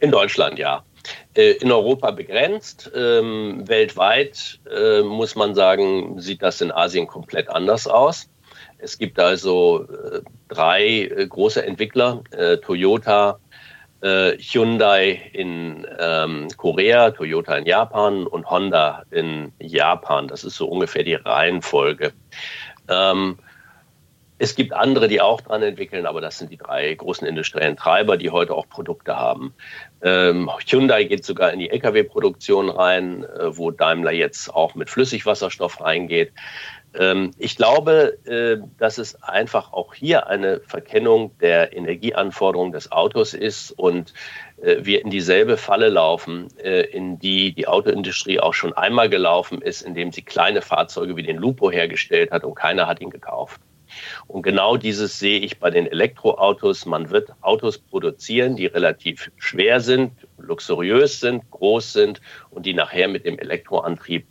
In 0.00 0.10
Deutschland, 0.12 0.58
ja. 0.58 0.84
Äh, 1.34 1.52
in 1.52 1.72
Europa 1.72 2.10
begrenzt. 2.10 2.90
Ähm, 2.94 3.62
weltweit 3.66 4.60
äh, 4.70 5.02
muss 5.02 5.34
man 5.34 5.54
sagen, 5.54 6.20
sieht 6.20 6.42
das 6.42 6.60
in 6.60 6.70
Asien 6.70 7.06
komplett 7.06 7.48
anders 7.48 7.86
aus. 7.86 8.28
Es 8.78 8.98
gibt 8.98 9.18
also 9.18 9.84
äh, 9.84 10.20
drei 10.48 11.26
große 11.28 11.64
Entwickler, 11.64 12.22
Toyota, 12.62 13.38
Hyundai 14.00 15.20
in 15.32 15.84
ähm, 15.98 16.46
Korea, 16.56 17.10
Toyota 17.10 17.56
in 17.56 17.66
Japan 17.66 18.28
und 18.28 18.48
Honda 18.48 19.02
in 19.10 19.52
Japan. 19.58 20.28
Das 20.28 20.44
ist 20.44 20.54
so 20.54 20.68
ungefähr 20.68 21.02
die 21.02 21.14
Reihenfolge. 21.14 22.12
Ähm, 22.88 23.38
es 24.38 24.54
gibt 24.54 24.72
andere, 24.72 25.08
die 25.08 25.20
auch 25.20 25.40
dran 25.40 25.62
entwickeln, 25.62 26.06
aber 26.06 26.20
das 26.20 26.38
sind 26.38 26.50
die 26.52 26.56
drei 26.56 26.94
großen 26.94 27.26
industriellen 27.26 27.76
Treiber, 27.76 28.16
die 28.16 28.30
heute 28.30 28.54
auch 28.54 28.68
Produkte 28.68 29.16
haben. 29.16 29.52
Ähm, 30.00 30.48
Hyundai 30.64 31.04
geht 31.04 31.24
sogar 31.24 31.52
in 31.52 31.58
die 31.58 31.70
Lkw-Produktion 31.70 32.70
rein, 32.70 33.24
äh, 33.24 33.56
wo 33.56 33.70
Daimler 33.70 34.12
jetzt 34.12 34.54
auch 34.54 34.76
mit 34.76 34.90
Flüssigwasserstoff 34.90 35.80
reingeht. 35.80 36.32
Ähm, 36.94 37.32
ich 37.36 37.56
glaube, 37.56 38.16
äh, 38.26 38.64
dass 38.78 38.98
es 38.98 39.20
einfach 39.22 39.72
auch 39.72 39.92
hier 39.92 40.28
eine 40.28 40.60
Verkennung 40.60 41.36
der 41.38 41.76
Energieanforderungen 41.76 42.72
des 42.72 42.92
Autos 42.92 43.34
ist 43.34 43.72
und 43.72 44.14
äh, 44.62 44.76
wir 44.80 45.02
in 45.04 45.10
dieselbe 45.10 45.56
Falle 45.56 45.88
laufen, 45.88 46.48
äh, 46.58 46.82
in 46.82 47.18
die 47.18 47.52
die 47.52 47.66
Autoindustrie 47.66 48.40
auch 48.40 48.54
schon 48.54 48.72
einmal 48.72 49.08
gelaufen 49.08 49.60
ist, 49.60 49.82
indem 49.82 50.12
sie 50.12 50.22
kleine 50.22 50.62
Fahrzeuge 50.62 51.16
wie 51.16 51.22
den 51.22 51.36
Lupo 51.36 51.70
hergestellt 51.70 52.30
hat 52.30 52.44
und 52.44 52.54
keiner 52.54 52.86
hat 52.86 53.00
ihn 53.00 53.10
gekauft. 53.10 53.60
Und 54.26 54.42
genau 54.42 54.76
dieses 54.76 55.18
sehe 55.18 55.40
ich 55.40 55.58
bei 55.58 55.70
den 55.70 55.86
Elektroautos. 55.86 56.86
Man 56.86 57.10
wird 57.10 57.30
Autos 57.40 57.78
produzieren, 57.78 58.56
die 58.56 58.66
relativ 58.66 59.30
schwer 59.36 59.80
sind, 59.80 60.12
luxuriös 60.38 61.20
sind, 61.20 61.50
groß 61.50 61.92
sind 61.92 62.20
und 62.50 62.66
die 62.66 62.74
nachher 62.74 63.08
mit 63.08 63.24
dem 63.24 63.38
Elektroantrieb 63.38 64.26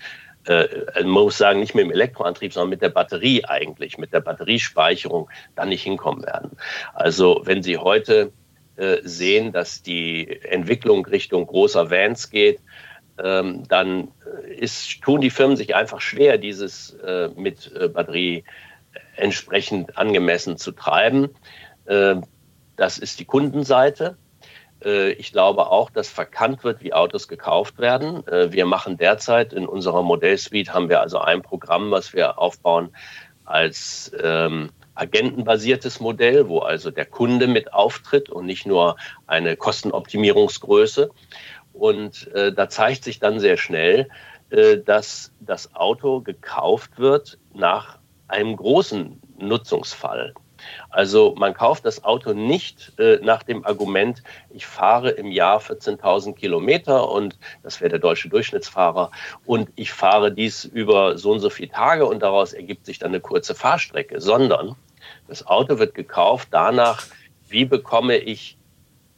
äh, 0.47 0.67
man 1.01 1.09
muss 1.09 1.37
sagen, 1.37 1.59
nicht 1.59 1.75
mit 1.75 1.83
dem 1.83 1.91
Elektroantrieb, 1.91 2.53
sondern 2.53 2.69
mit 2.69 2.81
der 2.81 2.89
Batterie 2.89 3.43
eigentlich, 3.43 3.97
mit 3.97 4.13
der 4.13 4.21
Batteriespeicherung 4.21 5.29
dann 5.55 5.69
nicht 5.69 5.83
hinkommen 5.83 6.25
werden. 6.25 6.51
Also 6.93 7.41
wenn 7.43 7.63
Sie 7.63 7.77
heute 7.77 8.31
äh, 8.77 8.97
sehen, 9.03 9.51
dass 9.51 9.81
die 9.81 10.39
Entwicklung 10.43 11.05
Richtung 11.05 11.45
großer 11.47 11.91
Vans 11.91 12.29
geht, 12.29 12.59
ähm, 13.17 13.63
dann 13.67 14.09
ist, 14.57 15.01
tun 15.01 15.21
die 15.21 15.29
Firmen 15.29 15.57
sich 15.57 15.75
einfach 15.75 16.01
schwer, 16.01 16.37
dieses 16.37 16.91
äh, 17.03 17.29
mit 17.35 17.71
äh, 17.75 17.87
Batterie 17.87 18.43
entsprechend 19.17 19.97
angemessen 19.97 20.57
zu 20.57 20.71
treiben. 20.71 21.29
Ähm, 21.87 22.23
das 22.75 22.97
ist 22.97 23.19
die 23.19 23.25
Kundenseite. 23.25 24.17
Äh, 24.83 25.11
ich 25.11 25.31
glaube 25.31 25.67
auch, 25.67 25.89
dass 25.89 26.09
verkannt 26.09 26.63
wird, 26.63 26.83
wie 26.83 26.93
Autos 26.93 27.27
gekauft 27.27 27.79
werden. 27.79 28.25
Äh, 28.27 28.51
wir 28.51 28.65
machen 28.65 28.97
derzeit 28.97 29.53
in 29.53 29.67
unserer 29.67 30.03
Modellsuite 30.03 30.73
haben 30.73 30.89
wir 30.89 31.01
also 31.01 31.19
ein 31.19 31.41
Programm, 31.41 31.91
was 31.91 32.13
wir 32.13 32.39
aufbauen 32.39 32.95
als 33.45 34.11
ähm, 34.21 34.69
agentenbasiertes 34.95 35.99
Modell, 35.99 36.49
wo 36.49 36.59
also 36.59 36.91
der 36.91 37.05
Kunde 37.05 37.47
mit 37.47 37.73
auftritt 37.73 38.29
und 38.29 38.45
nicht 38.45 38.65
nur 38.65 38.97
eine 39.25 39.55
Kostenoptimierungsgröße. 39.55 41.09
Und 41.73 42.27
äh, 42.33 42.51
da 42.51 42.69
zeigt 42.69 43.03
sich 43.03 43.19
dann 43.19 43.39
sehr 43.39 43.57
schnell, 43.57 44.09
äh, 44.49 44.77
dass 44.77 45.31
das 45.39 45.75
Auto 45.75 46.21
gekauft 46.21 46.97
wird 46.97 47.37
nach 47.53 47.96
einem 48.27 48.55
großen 48.55 49.21
Nutzungsfall. 49.37 50.33
Also 50.89 51.35
man 51.37 51.53
kauft 51.53 51.85
das 51.85 52.03
Auto 52.03 52.33
nicht 52.33 52.93
äh, 52.97 53.19
nach 53.21 53.43
dem 53.43 53.65
Argument, 53.65 54.23
ich 54.49 54.65
fahre 54.65 55.11
im 55.11 55.31
Jahr 55.31 55.59
14.000 55.59 56.33
Kilometer 56.33 57.09
und 57.11 57.37
das 57.63 57.79
wäre 57.79 57.91
der 57.91 57.99
deutsche 57.99 58.29
Durchschnittsfahrer 58.29 59.11
und 59.45 59.69
ich 59.75 59.91
fahre 59.91 60.31
dies 60.31 60.65
über 60.65 61.17
so 61.17 61.31
und 61.31 61.39
so 61.39 61.49
viele 61.49 61.71
Tage 61.71 62.05
und 62.05 62.21
daraus 62.21 62.53
ergibt 62.53 62.85
sich 62.85 62.99
dann 62.99 63.09
eine 63.09 63.19
kurze 63.19 63.55
Fahrstrecke, 63.55 64.19
sondern 64.19 64.75
das 65.27 65.45
Auto 65.45 65.79
wird 65.79 65.93
gekauft 65.93 66.49
danach, 66.51 67.05
wie 67.47 67.65
bekomme 67.65 68.17
ich 68.17 68.57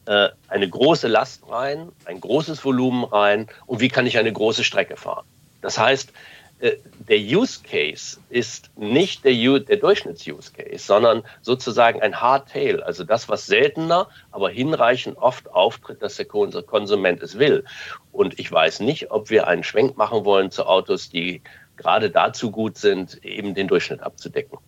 äh, 0.06 0.28
eine 0.48 0.68
große 0.68 1.08
Last 1.08 1.48
rein, 1.48 1.90
ein 2.04 2.20
großes 2.20 2.64
Volumen 2.64 3.04
rein 3.04 3.48
und 3.66 3.80
wie 3.80 3.88
kann 3.88 4.06
ich 4.06 4.18
eine 4.18 4.32
große 4.32 4.64
Strecke 4.64 4.96
fahren. 4.96 5.24
Das 5.62 5.78
heißt, 5.78 6.12
der 6.60 7.18
Use 7.18 7.60
Case 7.62 8.18
ist 8.28 8.70
nicht 8.76 9.24
der, 9.24 9.60
der 9.60 9.76
Durchschnitts-Use 9.78 10.52
Case, 10.52 10.84
sondern 10.84 11.22
sozusagen 11.40 12.02
ein 12.02 12.20
Hardtail, 12.20 12.82
also 12.82 13.04
das, 13.04 13.28
was 13.28 13.46
seltener, 13.46 14.08
aber 14.30 14.50
hinreichend 14.50 15.16
oft 15.16 15.50
auftritt, 15.50 16.02
dass 16.02 16.16
der 16.16 16.26
Konsument 16.26 17.22
es 17.22 17.38
will. 17.38 17.64
Und 18.12 18.38
ich 18.38 18.50
weiß 18.50 18.80
nicht, 18.80 19.10
ob 19.10 19.30
wir 19.30 19.46
einen 19.46 19.64
Schwenk 19.64 19.96
machen 19.96 20.24
wollen 20.24 20.50
zu 20.50 20.66
Autos, 20.66 21.08
die 21.08 21.42
gerade 21.76 22.10
dazu 22.10 22.50
gut 22.50 22.76
sind, 22.76 23.24
eben 23.24 23.54
den 23.54 23.66
Durchschnitt 23.66 24.02
abzudecken. 24.02 24.58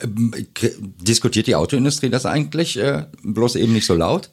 Ähm, 0.00 0.32
diskutiert 1.00 1.46
die 1.46 1.54
Autoindustrie 1.54 2.08
das 2.08 2.24
eigentlich 2.24 2.78
äh, 2.78 3.06
bloß 3.22 3.56
eben 3.56 3.74
nicht 3.74 3.86
so 3.86 3.94
laut? 3.94 4.30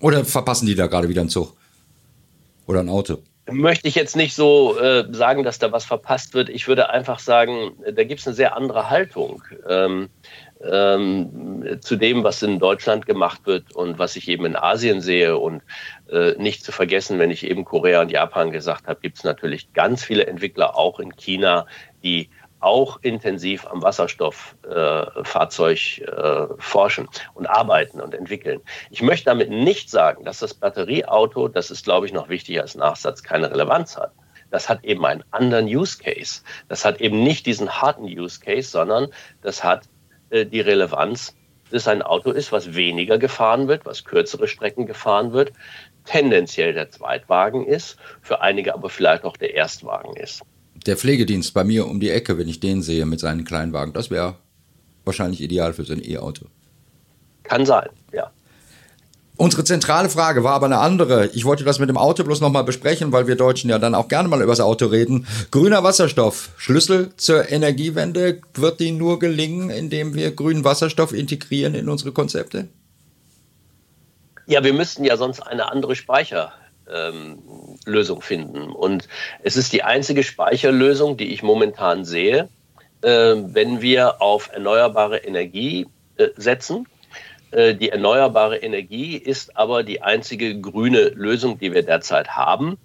Oder 0.00 0.24
verpassen 0.24 0.66
die 0.66 0.76
da 0.76 0.86
gerade 0.86 1.08
wieder 1.08 1.22
einen 1.22 1.30
Zug? 1.30 1.56
Oder 2.66 2.80
ein 2.80 2.88
Auto? 2.88 3.18
Möchte 3.50 3.88
ich 3.88 3.94
jetzt 3.94 4.16
nicht 4.16 4.34
so 4.34 4.78
äh, 4.78 5.04
sagen, 5.10 5.42
dass 5.42 5.58
da 5.58 5.72
was 5.72 5.84
verpasst 5.84 6.34
wird. 6.34 6.48
Ich 6.48 6.68
würde 6.68 6.90
einfach 6.90 7.18
sagen, 7.18 7.72
da 7.84 8.04
gibt 8.04 8.20
es 8.20 8.26
eine 8.26 8.36
sehr 8.36 8.56
andere 8.56 8.90
Haltung 8.90 9.42
ähm, 9.68 10.08
ähm, 10.62 11.78
zu 11.80 11.96
dem, 11.96 12.24
was 12.24 12.42
in 12.42 12.58
Deutschland 12.58 13.06
gemacht 13.06 13.42
wird 13.44 13.74
und 13.74 13.98
was 13.98 14.16
ich 14.16 14.28
eben 14.28 14.44
in 14.44 14.56
Asien 14.56 15.00
sehe. 15.00 15.38
Und 15.38 15.62
äh, 16.10 16.32
nicht 16.38 16.64
zu 16.64 16.72
vergessen, 16.72 17.18
wenn 17.18 17.30
ich 17.30 17.44
eben 17.44 17.64
Korea 17.64 18.00
und 18.00 18.10
Japan 18.10 18.50
gesagt 18.50 18.86
habe, 18.86 19.00
gibt 19.00 19.18
es 19.18 19.24
natürlich 19.24 19.72
ganz 19.72 20.04
viele 20.04 20.26
Entwickler 20.26 20.76
auch 20.76 21.00
in 21.00 21.16
China, 21.16 21.66
die 22.02 22.28
auch 22.60 22.98
intensiv 23.02 23.66
am 23.66 23.82
Wasserstofffahrzeug 23.82 25.98
äh, 25.98 26.04
äh, 26.04 26.48
forschen 26.58 27.08
und 27.34 27.46
arbeiten 27.46 28.00
und 28.00 28.14
entwickeln. 28.14 28.60
Ich 28.90 29.02
möchte 29.02 29.26
damit 29.26 29.50
nicht 29.50 29.90
sagen, 29.90 30.24
dass 30.24 30.40
das 30.40 30.54
Batterieauto, 30.54 31.48
das 31.48 31.70
ist, 31.70 31.84
glaube 31.84 32.06
ich, 32.06 32.12
noch 32.12 32.28
wichtig 32.28 32.60
als 32.60 32.74
Nachsatz, 32.74 33.22
keine 33.22 33.50
Relevanz 33.50 33.96
hat. 33.96 34.12
Das 34.50 34.68
hat 34.68 34.84
eben 34.84 35.04
einen 35.04 35.24
anderen 35.30 35.66
Use 35.66 35.98
Case. 35.98 36.42
Das 36.68 36.84
hat 36.84 37.00
eben 37.00 37.22
nicht 37.22 37.46
diesen 37.46 37.80
harten 37.80 38.04
Use 38.04 38.40
Case, 38.40 38.70
sondern 38.70 39.08
das 39.42 39.62
hat 39.62 39.88
äh, 40.30 40.46
die 40.46 40.60
Relevanz, 40.60 41.36
dass 41.70 41.86
ein 41.86 42.02
Auto 42.02 42.30
ist, 42.30 42.50
was 42.50 42.74
weniger 42.74 43.18
gefahren 43.18 43.68
wird, 43.68 43.84
was 43.84 44.04
kürzere 44.04 44.48
Strecken 44.48 44.86
gefahren 44.86 45.32
wird, 45.32 45.52
tendenziell 46.06 46.72
der 46.72 46.90
Zweitwagen 46.90 47.66
ist, 47.66 47.98
für 48.22 48.40
einige 48.40 48.72
aber 48.72 48.88
vielleicht 48.88 49.24
auch 49.24 49.36
der 49.36 49.54
Erstwagen 49.54 50.16
ist 50.16 50.42
der 50.86 50.96
Pflegedienst 50.96 51.54
bei 51.54 51.64
mir 51.64 51.86
um 51.86 52.00
die 52.00 52.10
Ecke, 52.10 52.38
wenn 52.38 52.48
ich 52.48 52.60
den 52.60 52.82
sehe 52.82 53.06
mit 53.06 53.20
seinen 53.20 53.44
Kleinwagen, 53.44 53.92
das 53.92 54.10
wäre 54.10 54.36
wahrscheinlich 55.04 55.40
ideal 55.40 55.72
für 55.72 55.84
so 55.84 55.92
ein 55.92 56.04
E-Auto. 56.04 56.46
Kann 57.42 57.64
sein, 57.64 57.88
ja. 58.12 58.30
Unsere 59.36 59.62
zentrale 59.62 60.08
Frage 60.08 60.42
war 60.42 60.54
aber 60.54 60.66
eine 60.66 60.78
andere. 60.78 61.28
Ich 61.28 61.44
wollte 61.44 61.62
das 61.62 61.78
mit 61.78 61.88
dem 61.88 61.96
Auto 61.96 62.24
bloß 62.24 62.40
nochmal 62.40 62.64
besprechen, 62.64 63.12
weil 63.12 63.28
wir 63.28 63.36
Deutschen 63.36 63.70
ja 63.70 63.78
dann 63.78 63.94
auch 63.94 64.08
gerne 64.08 64.28
mal 64.28 64.42
über 64.42 64.50
das 64.50 64.60
Auto 64.60 64.86
reden. 64.86 65.28
Grüner 65.52 65.84
Wasserstoff, 65.84 66.50
Schlüssel 66.56 67.12
zur 67.16 67.48
Energiewende, 67.48 68.40
wird 68.54 68.80
die 68.80 68.90
nur 68.90 69.20
gelingen, 69.20 69.70
indem 69.70 70.14
wir 70.14 70.32
grünen 70.32 70.64
Wasserstoff 70.64 71.12
integrieren 71.12 71.76
in 71.76 71.88
unsere 71.88 72.10
Konzepte? 72.10 72.66
Ja, 74.46 74.64
wir 74.64 74.72
müssten 74.72 75.04
ja 75.04 75.16
sonst 75.16 75.40
eine 75.40 75.70
andere 75.70 75.94
Speicher 75.94 76.52
ähm, 76.92 77.38
Lösung 77.84 78.22
finden. 78.22 78.70
Und 78.70 79.08
es 79.42 79.56
ist 79.56 79.72
die 79.72 79.82
einzige 79.82 80.22
Speicherlösung, 80.22 81.16
die 81.16 81.32
ich 81.32 81.42
momentan 81.42 82.04
sehe, 82.04 82.48
äh, 83.02 83.08
wenn 83.08 83.80
wir 83.80 84.20
auf 84.20 84.50
erneuerbare 84.52 85.18
Energie 85.18 85.86
äh, 86.16 86.28
setzen. 86.36 86.86
Äh, 87.50 87.74
die 87.74 87.90
erneuerbare 87.90 88.58
Energie 88.58 89.16
ist 89.16 89.56
aber 89.56 89.82
die 89.82 90.02
einzige 90.02 90.60
grüne 90.60 91.10
Lösung, 91.10 91.58
die 91.58 91.72
wir 91.72 91.82
derzeit 91.82 92.30
haben. 92.30 92.78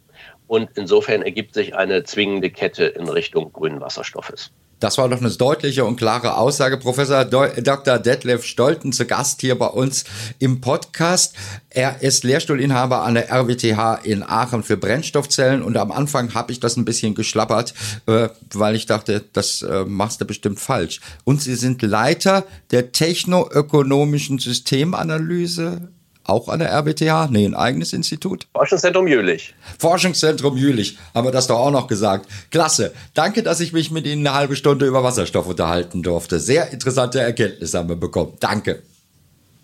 Und 0.47 0.69
insofern 0.75 1.21
ergibt 1.21 1.53
sich 1.53 1.75
eine 1.75 2.03
zwingende 2.03 2.49
Kette 2.49 2.85
in 2.85 3.07
Richtung 3.09 3.51
grünen 3.51 3.81
Wasserstoffes. 3.81 4.51
Das 4.83 4.97
war 4.97 5.07
doch 5.07 5.21
eine 5.21 5.31
deutliche 5.31 5.85
und 5.85 5.95
klare 5.95 6.35
Aussage. 6.35 6.75
Professor 6.75 7.23
Dr. 7.23 7.99
Detlef 7.99 8.43
Stolten 8.43 8.91
zu 8.91 9.05
Gast 9.05 9.39
hier 9.39 9.57
bei 9.57 9.67
uns 9.67 10.03
im 10.39 10.59
Podcast. 10.59 11.35
Er 11.69 12.01
ist 12.01 12.25
Lehrstuhlinhaber 12.25 13.01
an 13.01 13.13
der 13.13 13.31
RWTH 13.31 14.03
in 14.03 14.23
Aachen 14.23 14.61
für 14.61 14.75
Brennstoffzellen 14.75 15.61
und 15.61 15.77
am 15.77 15.93
Anfang 15.93 16.33
habe 16.33 16.51
ich 16.51 16.59
das 16.59 16.75
ein 16.75 16.83
bisschen 16.83 17.15
geschlappert, 17.15 17.73
äh, 18.07 18.27
weil 18.53 18.75
ich 18.75 18.85
dachte, 18.85 19.23
das 19.31 19.61
äh, 19.61 19.85
machst 19.85 20.19
du 20.19 20.25
bestimmt 20.25 20.59
falsch. 20.59 20.99
Und 21.23 21.41
Sie 21.41 21.55
sind 21.55 21.81
Leiter 21.81 22.43
der 22.71 22.91
technoökonomischen 22.91 24.37
Systemanalyse 24.37 25.93
auch 26.23 26.47
an 26.49 26.59
der 26.59 26.71
RWTH? 26.71 27.29
Nee, 27.29 27.45
ein 27.45 27.53
eigenes 27.53 27.93
Institut? 27.93 28.47
Forschungszentrum 28.53 29.07
Jülich. 29.07 29.53
Forschungszentrum 29.79 30.57
Jülich. 30.57 30.97
Haben 31.13 31.27
wir 31.27 31.31
das 31.31 31.47
doch 31.47 31.59
auch 31.59 31.71
noch 31.71 31.87
gesagt. 31.87 32.29
Klasse. 32.51 32.93
Danke, 33.13 33.43
dass 33.43 33.59
ich 33.59 33.73
mich 33.73 33.91
mit 33.91 34.05
Ihnen 34.05 34.25
eine 34.25 34.35
halbe 34.35 34.55
Stunde 34.55 34.85
über 34.85 35.03
Wasserstoff 35.03 35.47
unterhalten 35.47 36.03
durfte. 36.03 36.39
Sehr 36.39 36.71
interessante 36.71 37.19
Erkenntnisse 37.19 37.77
haben 37.77 37.89
wir 37.89 37.95
bekommen. 37.95 38.33
Danke. 38.39 38.81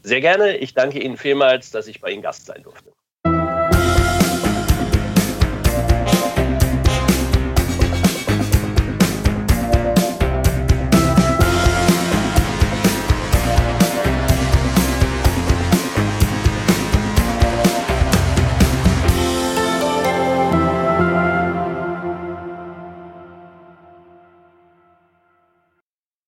Sehr 0.04 0.22
gerne. 0.22 0.58
Ich 0.58 0.74
danke 0.74 1.02
Ihnen 1.02 1.18
vielmals, 1.18 1.72
dass 1.72 1.88
ich 1.88 2.02
bei 2.02 2.12
Ihnen 2.12 2.22
Gast 2.22 2.46
sein 2.46 2.64
durfte. 2.64 2.89